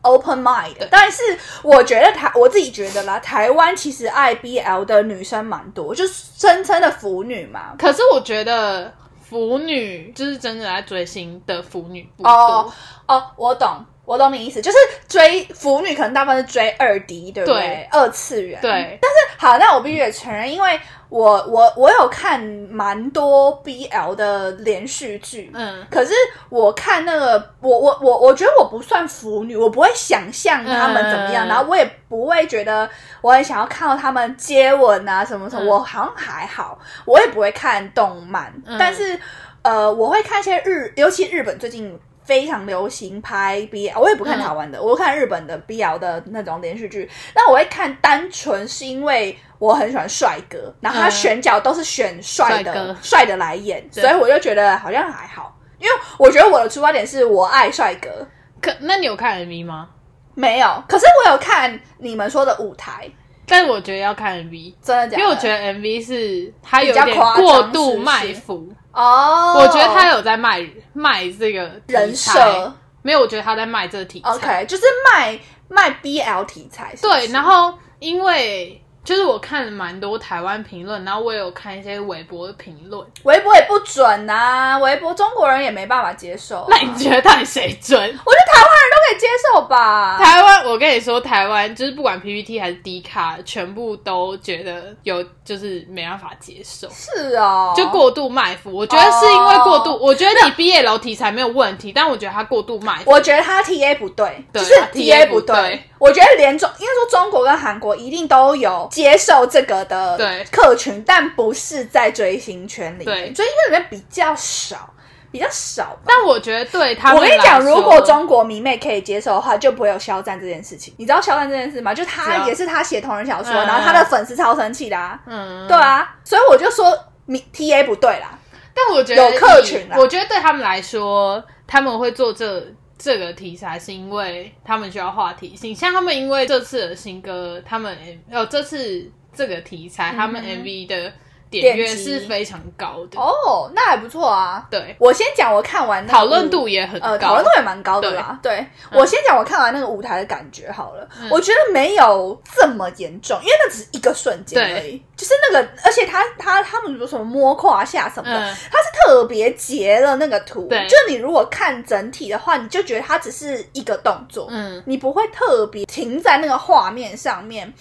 [0.01, 0.75] open mind。
[0.89, 1.21] 但是
[1.61, 7.75] 我觉得台我自己觉得啦，台湾其实 I B L 的女生蛮多，就是声称的腐女嘛。
[7.77, 12.31] 可是我觉得腐女就是真的在追星的腐女不多。
[12.31, 12.73] 哦
[13.05, 17.61] 哦，我懂，我懂你意思，就是追腐女可能大部分是追二 D，对不对？
[17.61, 18.59] 对二次元。
[18.61, 22.39] 对，但是好，那我必须得承认，因为我我我有看
[22.69, 26.11] 蛮多 BL 的连续剧，嗯，可是
[26.49, 32.89] 我看那个，我我我我觉得我不算腐女，我不会想象他们怎么样，嗯然后我也不会觉得
[33.21, 39.17] 我很想要看到他们接吻啊什么什么，嗯我好像还好，我也不会看动漫，嗯但是
[39.61, 41.97] 呃，我会看一些日，尤其日本最近。
[42.23, 47.09] 非常流行拍 BL，我也不看台湾的，我看日本的 BL 的那种连续剧。
[47.35, 55.57] 那我会看，单纯是因为我很喜欢帅哥，然后他嗯选角都是选帅的帅的来演，所以我就觉得好像还好。
[55.79, 58.25] 因为我觉得我的出发点是我爱帅哥，
[58.61, 59.89] 可那你有看 MV 吗？
[60.33, 60.83] 没有。
[60.87, 63.11] 可是我有看你们说的舞台，
[63.45, 65.17] 但我觉得要看 MV，真的假的？
[65.17, 72.73] 因为我觉得 MV 是它有点过度卖腐，哦，我觉得他有在卖卖这个人设。
[73.01, 74.29] 没有，我觉得他在卖这个题材。
[74.29, 83.05] OK，就是卖卖 BL 题材是是对，然后因为就是我看了蛮多台湾评论，然后我也有看一些微博的评论。
[83.23, 87.99] 微博也不准呐、微博中国人也没办法接受啊、那你觉得到底谁准？
[87.99, 90.17] 我觉得台湾人都可以接受吧？
[90.17, 98.71] 台湾，我跟你说，台湾就是不管 PPT 还是 D 卡，全部都觉得有就是没办法接受，是哦，就过度卖腐。
[98.73, 103.11] 我觉得是因为过度，哦我觉得你毕业楼题材没有问题，但我觉得他过度卖腐。
[103.11, 105.83] 我觉得他 TA 不对，对就是他 TA 不不对。
[106.03, 114.93] 对我觉得连中应该说中国跟韩国一定都有接受这个的对客群，但不是在追星圈里面，对追星圈里面比较少，
[115.31, 116.01] 比较少吧。
[116.05, 120.93] 但我觉得对他们我跟你讲，如果中国迷妹可以接受的话，就不会有肖战这件事情。
[120.97, 121.93] 你知道肖战这件事吗？
[121.93, 128.37] 就知他也是他写同人小说，嗯然后他的粉丝超生气的啊，嗯，对啊，所以我就说迷 TA 不对啦。
[128.75, 132.65] 但我觉得有客群我觉得对他们来说，他们会做这
[132.97, 135.75] 这个题材，是因为他们需要话题性。
[135.75, 137.97] 像他们因为这次的新歌，他们
[138.31, 141.13] 哦这次这个题材，他们 MV 的
[141.61, 143.19] 点击是非常高的。
[143.19, 144.65] 哦，那还不错啊。
[144.69, 147.27] 对，我先讲我看完那个讨论度也很呃，高。
[147.27, 148.39] 讨论度也蛮高的啦。
[148.41, 148.59] 对,、
[148.91, 155.01] 嗯我先讲我看完那个舞台的感觉好了，嗯我觉得没有这么严重，因为那只是一个瞬间而已。
[155.15, 160.67] 就是那个，而且他他他们说什么摸胯下什么的，嗯他是特别截了那个图。
[160.67, 167.71] 对就你如果看整体的话，你就觉得它只是一个动作，嗯，你不会特别停在那个画面上面。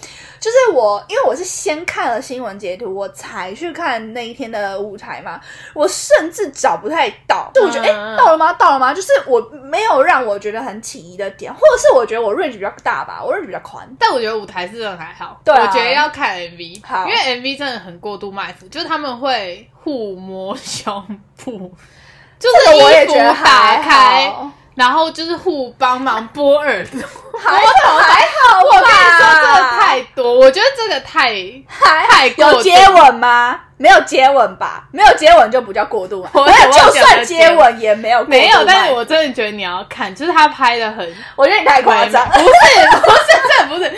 [0.43, 5.39] 就是我，因为我是先看了新闻截图，我才去看那一天的舞台嘛。
[5.73, 8.51] 我甚至找不太到，就我觉得，哎、嗯到了吗？
[8.51, 8.93] 到了吗？
[8.93, 13.89] 就是我没有让我觉得很起疑的点，或者是我觉得我 range 比较大吧，我 range 比较宽。
[13.97, 15.39] 但我觉得舞台是真的还好。
[15.45, 20.93] 对啊我觉得要看 MV，好因为 MV 真的很过度卖腐，就是他们会互摸胸
[21.37, 21.71] 部，
[22.37, 27.01] 就是我也觉得打还开，好，然后就是互帮忙拨耳朵。
[27.39, 28.67] 还好，还好吧。
[28.67, 31.33] 我跟你说，这个太多，我觉得这个太
[31.67, 33.59] 还太过有接吻吗？
[33.83, 34.85] 没有接吻吧？
[34.91, 36.29] 没有接吻就不叫过度嘛。
[36.33, 42.25] 我没有，就算接吻也没有过度没有，但是我真的觉得你要看，就是他拍的很我觉得你太夸张。
[42.29, 43.25] 不是不是
[43.59, 43.93] 这不是，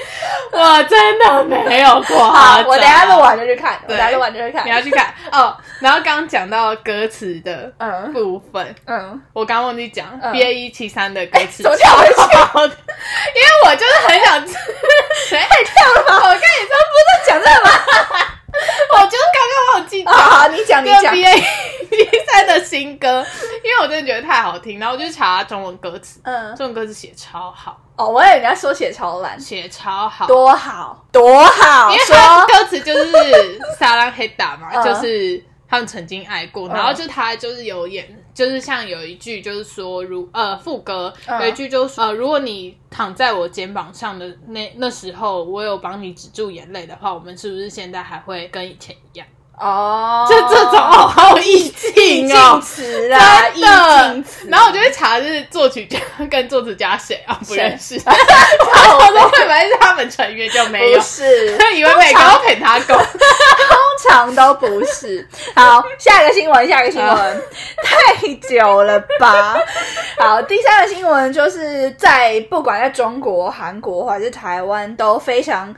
[0.54, 2.68] 我真的没有夸好，张。
[2.68, 4.66] 我等一下录完就去看，我等一下录完就去看。
[4.66, 5.56] 你要去看哦。
[5.80, 14.48] 然后刚刚讲到歌词的嗯部分，嗯，我刚忘记讲嗯 B A 一七三的歌词，怎么跳回去因为我就是很想，
[15.30, 16.26] 谁跳了吗？
[16.26, 18.26] 我跟你说，不是讲这个吗？
[18.94, 20.14] 我就是刚刚忘记讲。
[20.14, 20.84] 好好，你讲。
[20.84, 23.26] 你讲 B A 一 三的新歌，
[23.64, 34.84] 因为我真的觉得太好听，然后我就查中文歌词，嗯，中文歌词写超好，哦，我以为人家说写超烂，写超好，多好多好，因为他说歌词就是撒浪黑打嘛， 嗯。
[34.84, 49.26] 就是他们曾经爱过，嗯然后就他就是有演，就是像有一句就是说，如呃副歌嗯有一句就是说呃，如果你躺在我肩膀上的那那时候，我有帮你止住眼泪的话，我们是不是现在还会跟以前一样？
[49.58, 52.60] 哦，就这种哦，好有意意境境哦。
[52.62, 53.70] 词啦，意真
[54.22, 55.98] 的然后我就会查，就是作曲家
[56.30, 57.38] 跟作词家谁啊？
[57.46, 57.96] 不谁认识。
[58.06, 61.06] 然后我都会不会是他们成员就没有不？
[61.06, 62.96] 是， 以为每个都陪他狗。
[62.96, 65.26] 通常都不是。
[65.56, 67.44] 好，下一个新闻，下一个新闻，
[67.82, 69.56] 太久了吧？
[70.20, 75.74] 好，第三个新闻就是在不管在中国、韩国还是台湾都非常。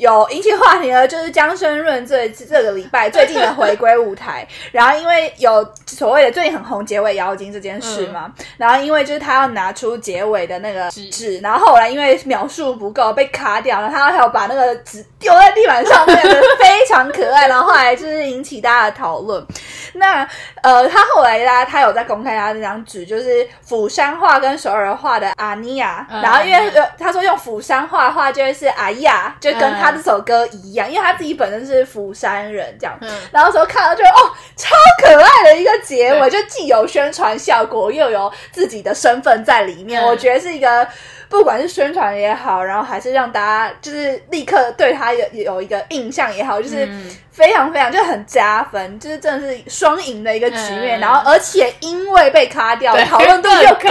[0.00, 16.16] 有引起话题的，就是姜生润这这个礼拜 最近的回归舞台，然后因为有所谓的最近很红结尾妖精这件事嘛，然后因为就是他要拿出结尾的那个纸纸，然后后来因为描述不够被卡掉了，他还有把那个纸丢在地板上面，
[16.58, 19.46] 非常可爱， 然后后来就是引起大家的讨论。
[19.92, 20.26] 那
[20.62, 26.22] 呃，他后来大家他有在公开他那张纸，就是釜山话跟首尔话的阿尼亚，嗯。
[26.22, 32.96] 然后因为呃他说用釜山话的话就会是阿亚，就跟他这首歌一样，因为他自己本身是釜山人这样。
[33.00, 40.86] 嗯然后时候看到就哦，超可爱的一个结尾，就既有宣传效果，又有自己的身份在里面，嗯我觉得是一个。
[41.28, 47.08] 不管是宣传也好，然后还是让大家就是立刻对他有有一个印象也好，就是嗯
[47.40, 50.98] 非常非常就很加分，就是真的是双赢的一个局面。
[50.98, 53.90] 嗯然后而且因为被卡掉，对讨论度又更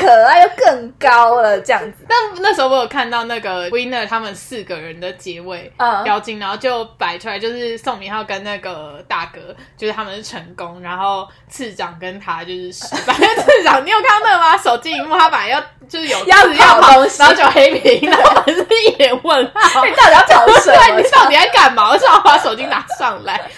[0.00, 2.04] 可爱又更高了，这样子。
[2.06, 9.40] 但那时候我有看到那个 Winner 他们四个人的结尾嗯妖精，然后就摆出来，就是宋明浩跟那个大哥，
[9.78, 13.14] 就是他们是成功，然后次长跟他就是失败。
[13.14, 14.58] 次长，你有看到那个吗？
[14.58, 15.58] 手机荧幕他本来要
[15.88, 19.84] 就是有要字要跑 东西然后就黑屏，然后是一脸问号。
[19.86, 21.08] 你到底要搞什 对，么你？
[21.10, 21.92] 到底在干嘛？
[21.92, 23.40] 为什么要把手机拿上来？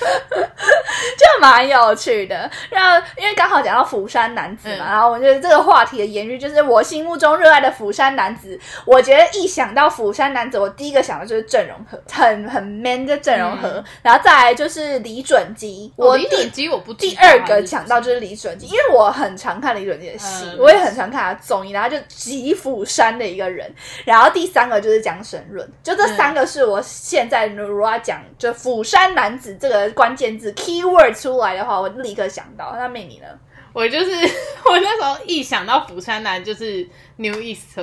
[1.18, 2.50] 就蛮有趣的。
[2.70, 8.58] 然后因为刚好讲到釜山男子嘛，嗯然后我觉得这个话题的延续就是我心目中热爱的釜山男子。
[8.84, 13.68] 我觉得一想到釜山男子，我第一个想的就是郑容和，很很 man 的郑容和。
[13.68, 23.72] 嗯然后再来就是李准基，我第李准基我不第二个想到就是李准基，因为我很常看李准基的戏，嗯我也很常看他综艺，然后就极釜山的一个人。
[24.04, 32.74] 然后第三个就是江神润，就这三个是我现在如果要讲就釜山男子这个关键字 keyword 出来的话，我立刻想到。
[32.76, 33.26] 那妹你呢？
[33.72, 34.10] 我就是
[34.68, 37.78] 我那时候一想到釜山男就是 New East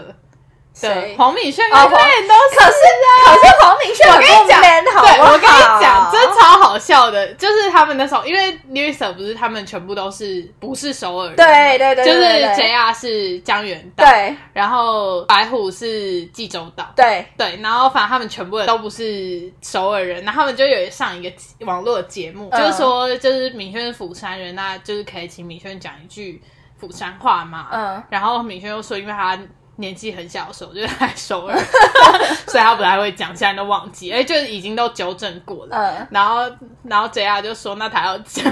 [0.81, 1.15] 的谁？
[1.17, 2.59] 黄敏炫跟哦黄妹都是。
[2.59, 2.77] 可是
[3.25, 14.35] 可是黄敏炫我跟你讲对，我跟你讲，真超好笑的，就是他们那时候，因为 East 不是他们全部都是不是首尔人，对对对，就是对对 JR 是江原道，对。
[14.53, 16.91] 然后白虎是济州岛。
[16.95, 17.25] 对。
[17.37, 22.59] 对，然后反正他们全部都不是首尔人，然后他们就有上一个网络的节目，嗯。
[22.59, 26.41] 就是说，就是敏轩是釜山人，那就是可以请敏轩讲一句
[26.79, 27.67] 釜山话嘛。
[27.71, 28.03] 嗯。
[28.09, 29.37] 然后敏轩又说，因为他
[29.79, 31.57] 年纪很小的时候，就是在首尔，
[32.47, 35.75] 所以他本来会讲，现在都忘记，哎，就是已经都纠正过了。
[35.75, 36.41] 嗯，然后
[36.83, 38.43] 然后 JR 就说，那他要讲，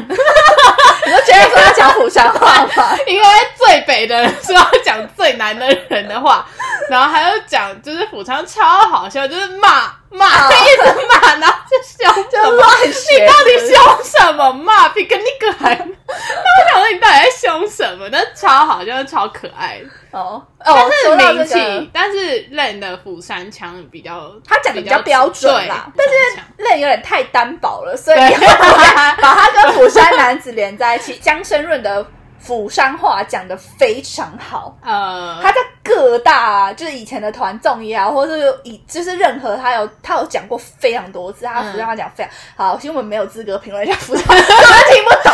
[1.05, 2.97] 你就觉得说要讲釜山话吗？
[3.07, 6.45] 因为最北的人说要讲最南的人的话，
[6.89, 12.51] 然后还有讲就是釜山超好笑，就是骂骂，哦一直骂，然后就凶就什么。
[12.57, 14.89] 乱你，到底凶什么骂？
[14.89, 15.75] 比跟那个还……
[15.75, 18.09] 那我想说你到底在凶什么？
[18.09, 19.81] 但超好笑，超可爱。
[20.11, 31.15] 哦哦，但是名气，这个，但是 Len 的釜山腔比较，他讲的比较标准啦，但是釜山腔那有点太单薄了，所以把他跟釜山男子连在一起。
[31.23, 32.05] 江生润的
[32.39, 42.77] 釜山话讲的非常好，呃，他在各大就是以前的团综也好，或者是以就是任何他有他有讲过非常多次，他釜山话讲非常、好。
[42.77, 45.33] 其实我们没有资格评论一下釜山，根本听不懂。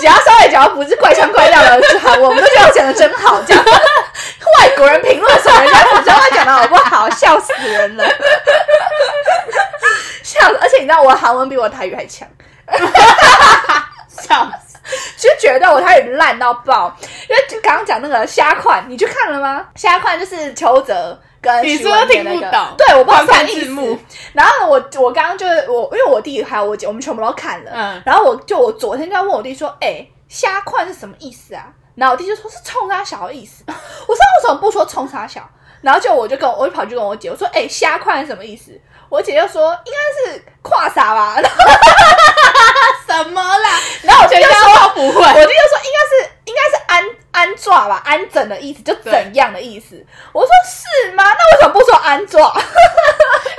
[0.00, 3.42] 只要稍微讲到不是怪腔怪调的就好，我们都觉得我讲的真好。
[3.42, 8.04] 这样外国人评论什么人家釜山话讲的好不好，笑死人了，
[10.22, 10.58] 笑死！
[10.60, 12.26] 而且你知道我的韩文比我的台语还强。
[14.20, 14.78] 笑死。
[15.16, 16.92] 就觉得我台语烂到爆，
[17.28, 19.64] 因为就刚刚讲那个虾款，你去看了吗？
[19.76, 23.96] 虾款就是邱泽跟你许是不是听不懂对，我不知道字幕。
[24.32, 27.70] 然后我我刚刚就是我，因为我弟还有我姐，我们全部都看了。
[27.72, 33.62] 嗯然后我就我昨天就在问我弟说：“哎、虾块是什么意思啊？”然后我弟就说是冲他小的意思。
[33.68, 35.48] 我说为什么不说冲他小？
[35.80, 38.72] 然后就我就跟我我就跑去跟我姐我说：“哎、虾块是什么意思？”
[39.12, 41.34] 我姐就说应该是跨傻吧。
[41.38, 41.58] 然后
[43.06, 43.78] 什么啦？
[44.04, 45.20] 然后我姐就全说不会。
[45.20, 50.02] 我弟就说应该是应该是安安抓吧，安整的意思，就怎样的意思。
[50.32, 51.24] 我说是吗？
[51.24, 52.40] 那为什么不说安抓？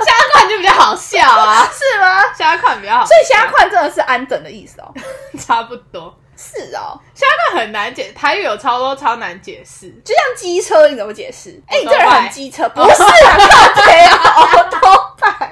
[0.04, 2.24] 虾款就比较好笑啊， 是吗？
[2.36, 4.92] 虾款比较好笑，所以虾款真的是安整的意思哦。
[5.38, 6.12] 差不多。
[6.36, 9.88] 是哦，虾款很难解，台语有超多超难解释。
[10.04, 11.50] 就像机车，你怎么解释？
[11.68, 14.16] 哎、你这人很机车，不是啊，靠背啊，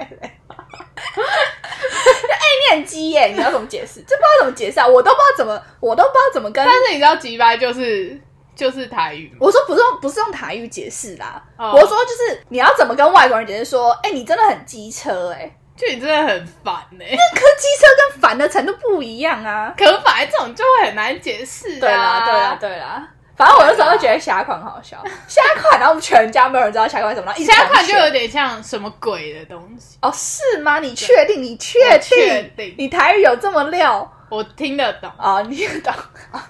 [2.33, 4.01] 哎、你很鸡耶，你要怎么解释？
[4.07, 6.75] 这不知道怎么解释啊，我都不知道怎么，我都不知道怎么跟但。
[6.75, 8.21] 是你知道吉白就是
[8.55, 9.35] 就是台语？
[9.41, 19.75] 我说不是用不是用台语解释啦，哦我说就是你要怎么跟外国人解释说，哎、你真的很机车哎、就你真的很烦呢、可是机车跟烦的程度不一样啊。
[19.77, 21.81] 可是本来这种就会很难解释、啊。
[21.81, 23.09] 对啦，对啦，对啦。
[23.37, 30.79] 反正我那时候就觉得虾款好笑，虾款，然后我们全家没有人知道虾款是什么，虾款就有点像什么鬼的东西，哦，是吗？
[30.81, 31.43] 你确定？
[31.43, 32.01] 你确我定？
[32.01, 35.11] 确定你台语有这么溜我听得懂。
[35.19, 35.43] 哦？
[35.49, 35.95] 你听得懂？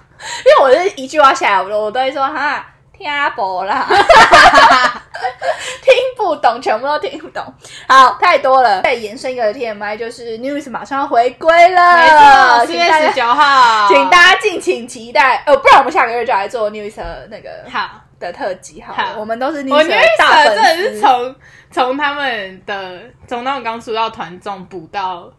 [0.45, 2.65] 因为我是一句话下来，我都我都会说哈。
[2.95, 3.87] 听不啦，
[5.83, 7.43] 听不懂，全部都听不懂。
[7.87, 8.81] 好，太多了。
[8.81, 15.43] 再延伸一个 TMI，就是 News 马上要回归了，没错，四请大家月十九号，请大家敬请期待。
[15.45, 18.01] 呃，不然我们下个月就来做 News 的那个好。
[18.19, 21.01] 的特辑好了，好我们都是 News 觉的大粉丝真的是丝。
[21.01, 21.35] 从
[21.69, 25.29] 从他们的从他们刚出道团综补到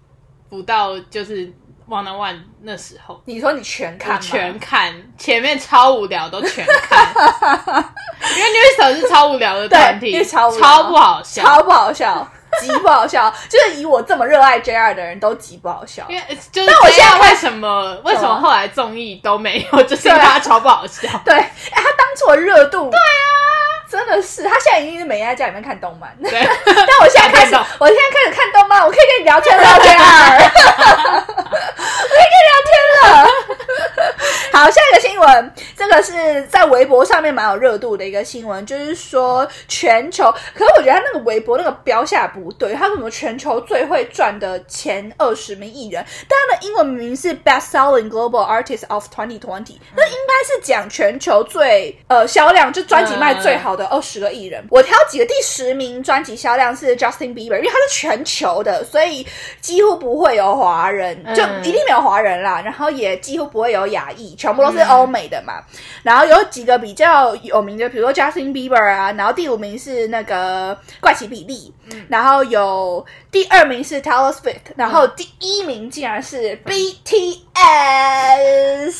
[0.51, 1.47] 补到就是
[1.89, 4.20] 《One on One》那时候，你说你全看？
[4.20, 7.07] 全看，前面超无聊都全看，
[8.37, 12.26] 因为 New 是超无聊的团体，超超不好笑，超不好笑，
[12.61, 13.32] 极不好笑。
[13.49, 16.05] 就是以我这么热爱 JR 的人都极不好笑。
[16.09, 21.09] 因为就是但我现在为什么为什么后来综艺都没有，就是因为他超不好笑。
[21.24, 23.34] 对，哎，他当初的热度，对啊，
[23.95, 26.11] 真的是，他现在已经是每天在家里面看动漫。
[26.20, 26.30] 对，
[26.66, 29.95] 但我现在开始我现在开始看动漫，我可以跟你聊天了我可以跟
[32.34, 33.05] 你聊天了。
[34.55, 49.41] 好，下一个新闻，这个是在微博上面蛮有热度的一个新闻，就是说全球，可是我觉得他那个微博那个标下不对，他什么全球最会赚的前二十名艺人，但他的英文名是 Best Selling Global Artist of 2020，
[49.97, 54.65] 那应该是讲全球最呃销量，就专辑卖最好的二十个艺人。
[54.71, 59.27] 我挑几个，第十名专辑销量是 Justin Bieber，因为他是全球的，所以
[59.61, 65.62] 几乎不会有华人，就嗯一定没有华人啦，然后也几乎不会有亚裔，全部都是欧美的嘛。
[66.03, 71.74] 然后有几个比较有名的，比如说 Justin Bieber 啊，然后第五名是那个怪奇比利，
[72.09, 77.05] 然后有第二名是 Taylor Swift，然后第一名竟然是 BTS，
[78.90, 78.92] 就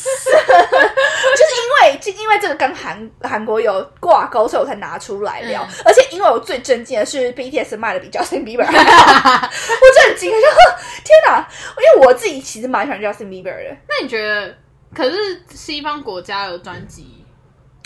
[1.37, 5.61] 是因为就因为这个跟韩韩国有挂钩，所以我才拿出来聊。
[5.83, 10.37] 而且因为我最震惊的是 BTS 卖的比 Justin Bieber 还好，我震惊，就
[11.03, 11.47] 天哪！
[11.77, 14.55] 因为我自己其实蛮喜欢 Justin Bieber 的，那你觉得？
[14.95, 17.25] 可是西方国家有专辑，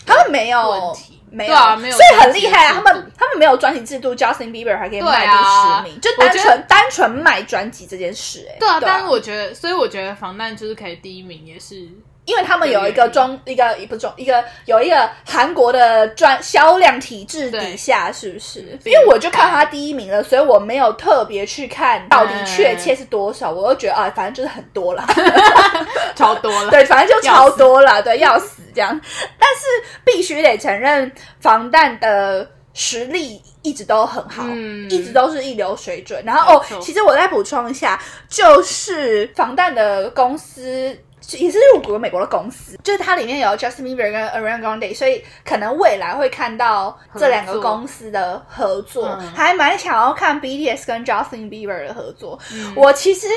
[0.05, 1.16] 他们没有问题。
[1.32, 2.74] 没有，对啊没有所以很厉害啊！
[2.74, 11.88] 他们他们没有专辑制度，Justin Bieber 还可以卖对第啊十名，就单纯单纯卖专辑这件事、哎，对啊，但是我觉得，所以我觉得防弹就是可以第一名，也是
[12.30, 18.60] 因为他们有一个中一个不是中一个有一个韩国的专销量体制底下，是不是？
[18.86, 25.04] 因为我就看他第一名了，所以我没有特别去看到底确切是多少，我就觉得啊，反正就是很多了，
[26.16, 28.90] 超多了， 对，反正就超多了，对，要死这样。
[29.40, 29.66] 但是
[30.06, 34.44] 必须得承认，防弹的实力一直都很好，
[34.88, 36.24] 一直都是一流水准。
[36.24, 38.00] 然后哦，其实我再补充一下，
[38.30, 40.96] 就是防弹的公司。
[41.38, 52.40] 也是入股美国的公司，就是它里面有 Justin Bieber 跟 Ariana Grande，所以可能未来会看到这两个公司的合作，还蛮想要看 BTS 跟 Justin Bieber 的合作。
[52.76, 53.28] 我其实，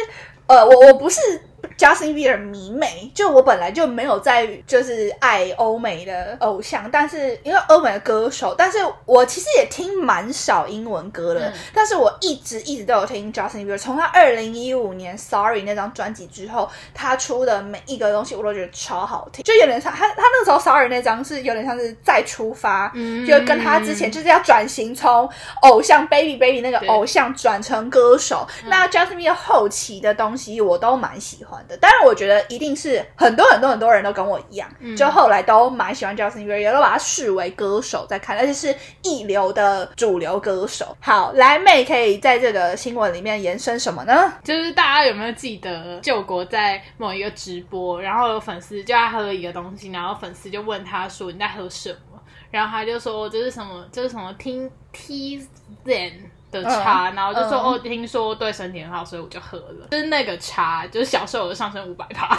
[0.46, 1.20] 呃，我我不是。
[1.78, 23.26] Justin Bieber 迷妹，就我本来就没有在就是爱欧美的偶像，但是因为欧美的歌手，但是我其实也听蛮少英文歌的，但是我一直一直都有听 Justin Bieber，从他二零一五年 Sorry 那张专辑之后，他出的每一个东西我都觉得超好听，就有点像他他那时候 Sorry 那张是有点像是再出发，嗯。
[23.26, 25.28] 就跟他之前就是要转型从
[25.62, 31.51] 偶像 Baby Baby 那个偶像转成歌手，那 Justin Bieber 后期的东西我都蛮喜欢。
[31.68, 40.96] 的，当然我觉得一定是很多很多很多人都跟我一样，就后来都蛮喜欢 Justin Bieber，也都把他视为歌手在看，而且是一流的主流歌手。
[41.00, 44.32] 好，来妹可以在这个新闻里面延伸什么呢？
[44.44, 55.46] 就是大家有没有记得救国在某一个直播，然后有粉丝叫他喝一个东西，然后粉丝就问他说你在喝什么，然后他就说这是什么，这是什么 T T
[55.84, 56.12] Zen。
[56.52, 59.88] 的茶，然后就说哦，听说对身体很好，所以我就喝了。
[59.90, 62.38] 就是那个茶，就是小时候就上升五百趴，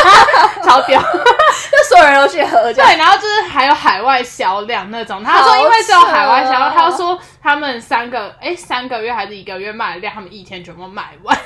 [0.62, 2.70] 超屌，就所有人都去喝。
[2.74, 5.24] 对，然后就是还有海外销量那种。
[5.24, 11.42] 他说因为只有海外销量，他说他们三个哎三个月还是一个月卖的量，他们一天全部卖完，好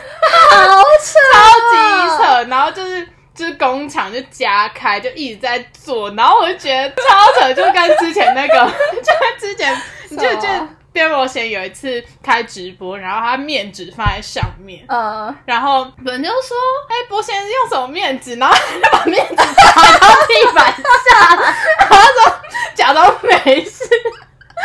[1.01, 2.45] 扯，超级扯。
[2.49, 8.55] 然后就是就是工厂就加开，就一直在做，然后我就觉得超扯，就跟之前那个，
[9.01, 10.69] 就跟之前你就觉得。
[10.99, 16.57] 边伯贤有一次开直播，然后他面纸放在上面，嗯，然后人就说
[16.91, 21.39] ：“哎，伯贤用什么面纸？”然后就把面纸砸到地板上，
[21.79, 22.41] 然后说
[22.75, 23.85] ：“假装没事。”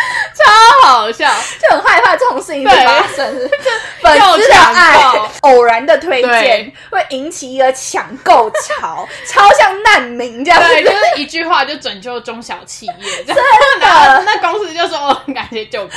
[0.33, 1.29] 超好笑，
[1.61, 3.49] 就很害怕这种事情发生。
[4.01, 5.01] 粉丝的爱，
[5.41, 10.61] 偶然的推荐会引起一个抢购潮， 超像难民这样。
[10.61, 13.23] 对，就是一句话就拯救中小企业。
[13.25, 15.95] 真的，那公司就说：“哦，感谢救国。”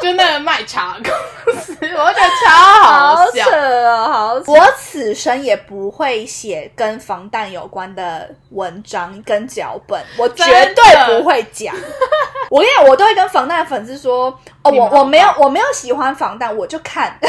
[0.00, 4.34] 就那个卖茶公司，我觉得超好笑哦，好。
[4.46, 11.74] 我此生也不会写跟防弹有关的文章跟脚本，我绝对不会讲。
[12.52, 14.26] 我跟你讲，我都会跟防弹粉丝说，
[14.62, 17.16] 哦，我我没有我没有喜欢防弹，我就看，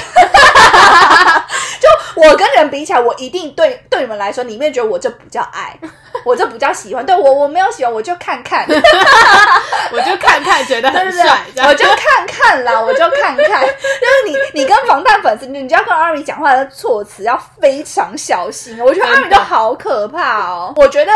[1.80, 1.88] 就
[2.22, 5.80] 我跟人比起来，我一定对对你们来说，你们觉得我这不叫爱，
[6.26, 8.68] 我这不叫喜欢，对我我没有喜欢，我就看看，
[9.94, 21.14] 我就看看，觉得很帅，我就看看啦，我就看看，就是你你跟防弹粉丝，你就要跟阿米讲话的措辞要非常小心，我觉得阿米都好可怕哦，我觉得。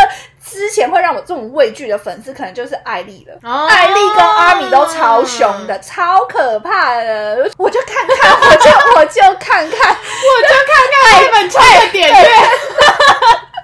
[0.49, 3.67] 之前会让我这种畏惧的粉丝，可能就是艾丽了。
[3.67, 7.49] 艾丽跟阿米都超凶的，超可怕的。
[7.57, 12.15] 我就看看， 我就我就看看，我就看看，本超的点 阅。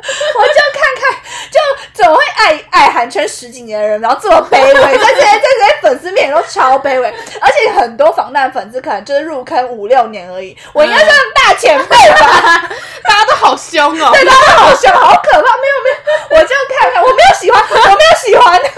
[0.03, 1.15] 我就看看，
[1.49, 1.57] 就
[1.93, 7.07] 怎么会爱爱韩圈十几年的人，然后这么卑微，在这些在粉丝面前都超卑微，
[7.39, 12.67] 而且很多防弹粉丝可能就是入坑五六年而已，我应该算大前辈吧？
[13.05, 15.57] 大家都好凶哦，对，大家都好凶，好可怕！
[15.57, 15.89] 没有没
[16.35, 18.61] 有，我就看看，我没有喜欢，我没有喜欢。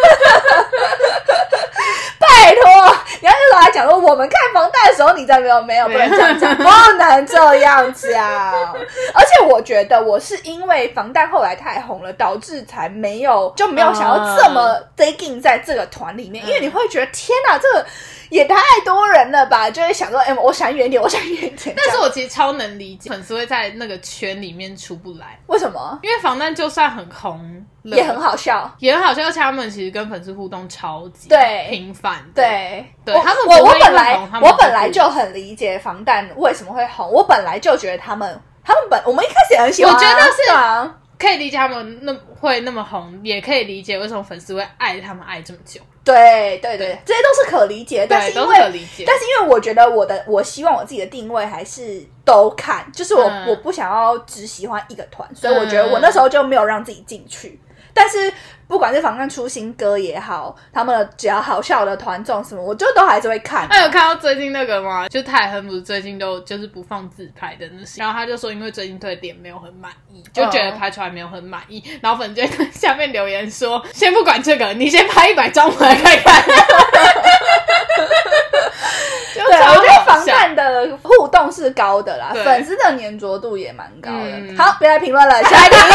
[2.19, 6.63] 拜托，你要是老来讲说，我们看房贷的时候，你在没有没有，不能这样讲，不
[6.97, 8.73] 能这样讲。
[9.13, 17.85] 而且我觉得我是因为房贷后来太红了，导致才没有就没有想要这么 digging 在这个团里面，因为你会觉得天哪，这个
[18.29, 19.69] 也太多人了吧？
[19.69, 21.75] 就会想说，哎，我想远点，我想远点。
[21.75, 25.99] 但是我其实超能理解粉丝会在那个圈里面出不来，为什么？
[26.01, 27.65] 因为防弹就算很红。
[27.85, 29.23] 也很好笑，也很好笑。
[29.23, 33.13] 而且他们其实跟粉丝互动超级对频繁，对对。
[33.21, 40.51] 他们我我本来我本来就很理解防弹为什么会红，我本来就觉得他们他们本我们一开始也很喜欢，我觉得是
[41.25, 45.81] 可以理解他们那会那么红，也可以理解为什么粉丝会爱他们爱这么久。
[46.03, 48.55] 对对对，这些都是可理解，但是因为
[49.07, 57.59] 但是因为我觉得我的我希望我自己的定位还是都看，就是我我不想要只喜欢一个团，所以我觉得我那时候就没有让自己进去。
[57.95, 58.31] 但是
[58.67, 63.65] 不管是防弹出新歌也好，他们的只要好笑的团综什么，我就都还是会看。
[63.69, 65.07] 那有看到最近那个吗？
[65.07, 76.43] 就泰亨不是最近都就是不放自拍的那些，然后他就说因为最近对脸没有很满意，就觉得拍出来没有很满意，然后粉丝就在下面留言说：“先不管这个，你先拍一百张我来看看。
[79.35, 79.57] ”就 对，
[80.15, 84.17] 防弹的互动是高的啦，粉丝的粘着度也蛮高的。
[84.17, 85.75] 嗯好，别来评论了，下一题。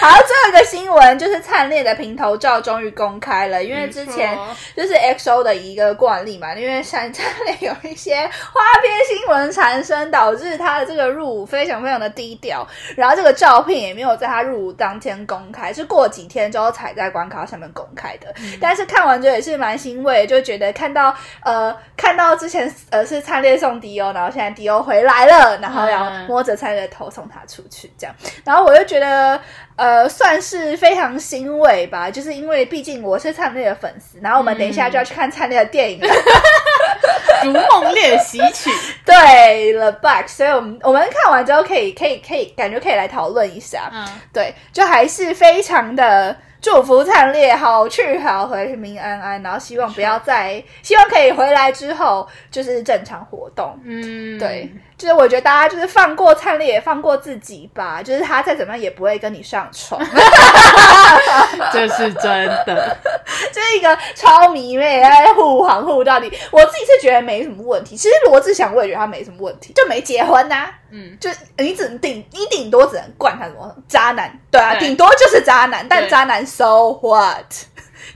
[0.00, 4.36] 好，最后一个新闻就是灿烈的平头照终于公开了，因为之前
[4.76, 18.34] 就是 XO 的一个惯例嘛，因为闪灿烈有一些花边新闻缠身，导致他的这个入伍非常非常的低调，然后这个照片也没有在他入伍当天公开，是过几天之后才在官卡上面公开的。
[18.60, 26.26] 但是看完之后也是蛮欣慰，就觉得看到呃看到之前呃是灿烈送迪欧，然后现在迪欧回来了，然后要嗯。
[26.26, 29.38] 摸着灿烈的头送他出去这样，然后我就觉得
[29.76, 36.08] 呃算是非常欣慰吧，就是因为毕竟我是灿烈的粉丝，然后我们等一下就要去看灿烈的电影了。
[37.46, 38.70] 《如梦练习曲》
[39.04, 53.76] 对了 Back，所以我们我们看完之后可以可以可以感觉可以来讨论一下，嗯，对，就还是非常的祝福灿烈好去好回，平平安安，然后希望不要再，希望可以回来之后就是正常活动。
[53.84, 58.00] 嗯，对，就是我觉得大家就是放过灿烈，也放过自己吧。
[58.00, 60.00] 就是他再怎么样也不会跟你上床，
[61.72, 62.96] 这是真的。
[63.52, 66.30] 这是一个超迷妹在护航护到底。
[66.50, 67.96] 我自己是觉得没什么问题。
[67.96, 77.46] 其实罗志祥我也觉得他没什么问题，就没结婚呐、嗯，就你只能顶，你顶多只能灌他什么渣男，对啊，顶多就是渣男，但渣男 so what？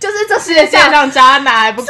[0.01, 1.87] 就是这世世界上渣男还不够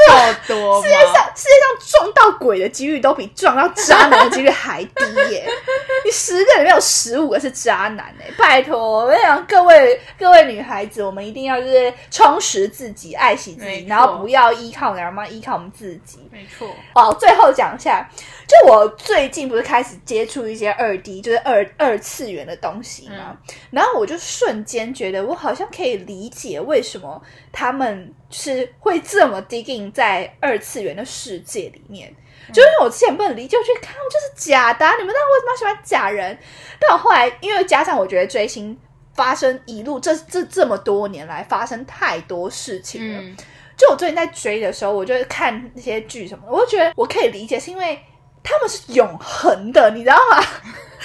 [0.47, 0.82] 多？
[0.82, 5.49] 世界上世界上撞到鬼的几率都比撞到渣男的几率还低耶！
[6.05, 8.30] 你十个里面有十五个是渣男哎！
[8.38, 16.28] 拜托，我跟你讲，各位各位女孩子，我们一定要就是充实自己，爱惜自己，然后不要依靠男人嘛，依靠我们自己。
[16.30, 18.07] 没错，哦，最后讲一下，
[18.49, 23.36] 就我最近不是开始接触一些二 D，就是二二次元的东西嘛，
[23.70, 27.20] 然后我就瞬间觉得，我好像可以理解为什么
[27.53, 32.14] 他们是会这么 digging 在二次元的世界里面。
[32.53, 36.38] 就因为我之前不能理解，我觉得看他们就是假的啊、你们知道为什么要喜欢假人？
[36.78, 38.78] 但我后来因为加上我觉得追星
[39.14, 43.36] 发生一路这这这么多年来发生太多事情了，嗯，
[43.76, 47.99] 就我最近在追的时候，我就看那些剧什么的，我就觉得我可以理解，是因为
[48.47, 50.40] 他们是永恒的，你知道吗？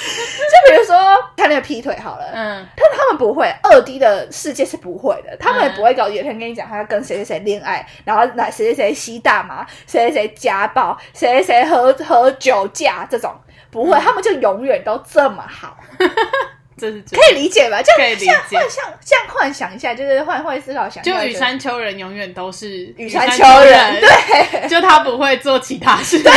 [0.01, 0.95] 就比如说
[1.37, 13.31] 看那个劈腿好了，嗯，但他们不会，二 D 的世界是不会的，他们也嗯不会搞有一天跟你讲他要跟谁谁谁恋爱，然后那谁谁谁吸大麻，谁谁谁家暴，谁谁谁喝喝酒驾这种，
[13.69, 14.01] 不会，嗯。
[14.01, 15.77] 他们就永远都这么好，
[16.81, 17.79] 这是可以理解吧？
[17.83, 18.25] 就可以理解。
[18.25, 26.31] 样这样幻想，一下，就是换换思考想一下，就羽山丘人永远都是羽山丘丘人，对，就他不会做其他事情，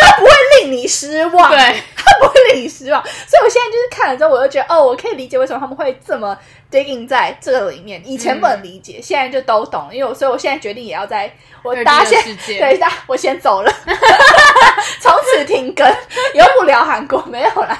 [0.00, 0.30] 他不会
[0.60, 1.58] 令你失望，对，
[1.96, 3.00] 他不会令你失望。
[3.04, 6.36] 所以我现在就是看了之后，我就觉得哦，我可以理解为什么他们会这么
[6.74, 8.02] digging 在这个里面。
[8.04, 9.88] 以前不能理解，现在就都懂。
[9.92, 13.72] 因为我所以我现在决定也要在我大家先的世界对，大我先走了，
[15.00, 15.86] 从此停更，
[16.34, 17.78] 以后不聊韩国没有啦。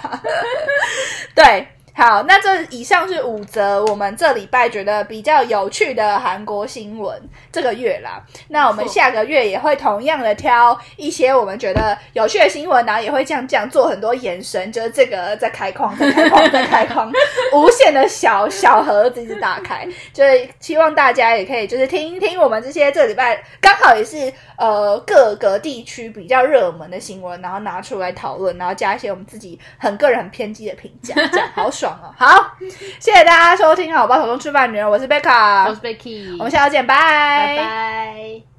[1.35, 1.67] 对。
[1.97, 7.23] 好，那这以上是五则我们这礼拜觉得比较有趣的韩国新闻，
[7.53, 8.21] 这个月啦。
[8.49, 17.13] 那我们下个月也会同样的挑一些我们觉得有趣的新闻，然后也会这样这样做很多延伸，就是这个在开框，在开框，在开框，
[17.55, 31.49] 无限的小小盒子一直打开，就是希望大家也可以就是听一听我们这些这礼拜刚好也是呃各个地区比较热门的新闻，然后拿出来讨论，然后加一些我们自己很个人很偏激的评价，这样。
[31.55, 32.15] 好爽哦！
[32.17, 32.57] 好，
[32.99, 38.54] 谢谢大家收听《好吧，手中吃饭女人》，我是贝卡，我是 Becky，我们下周见，拜拜拜。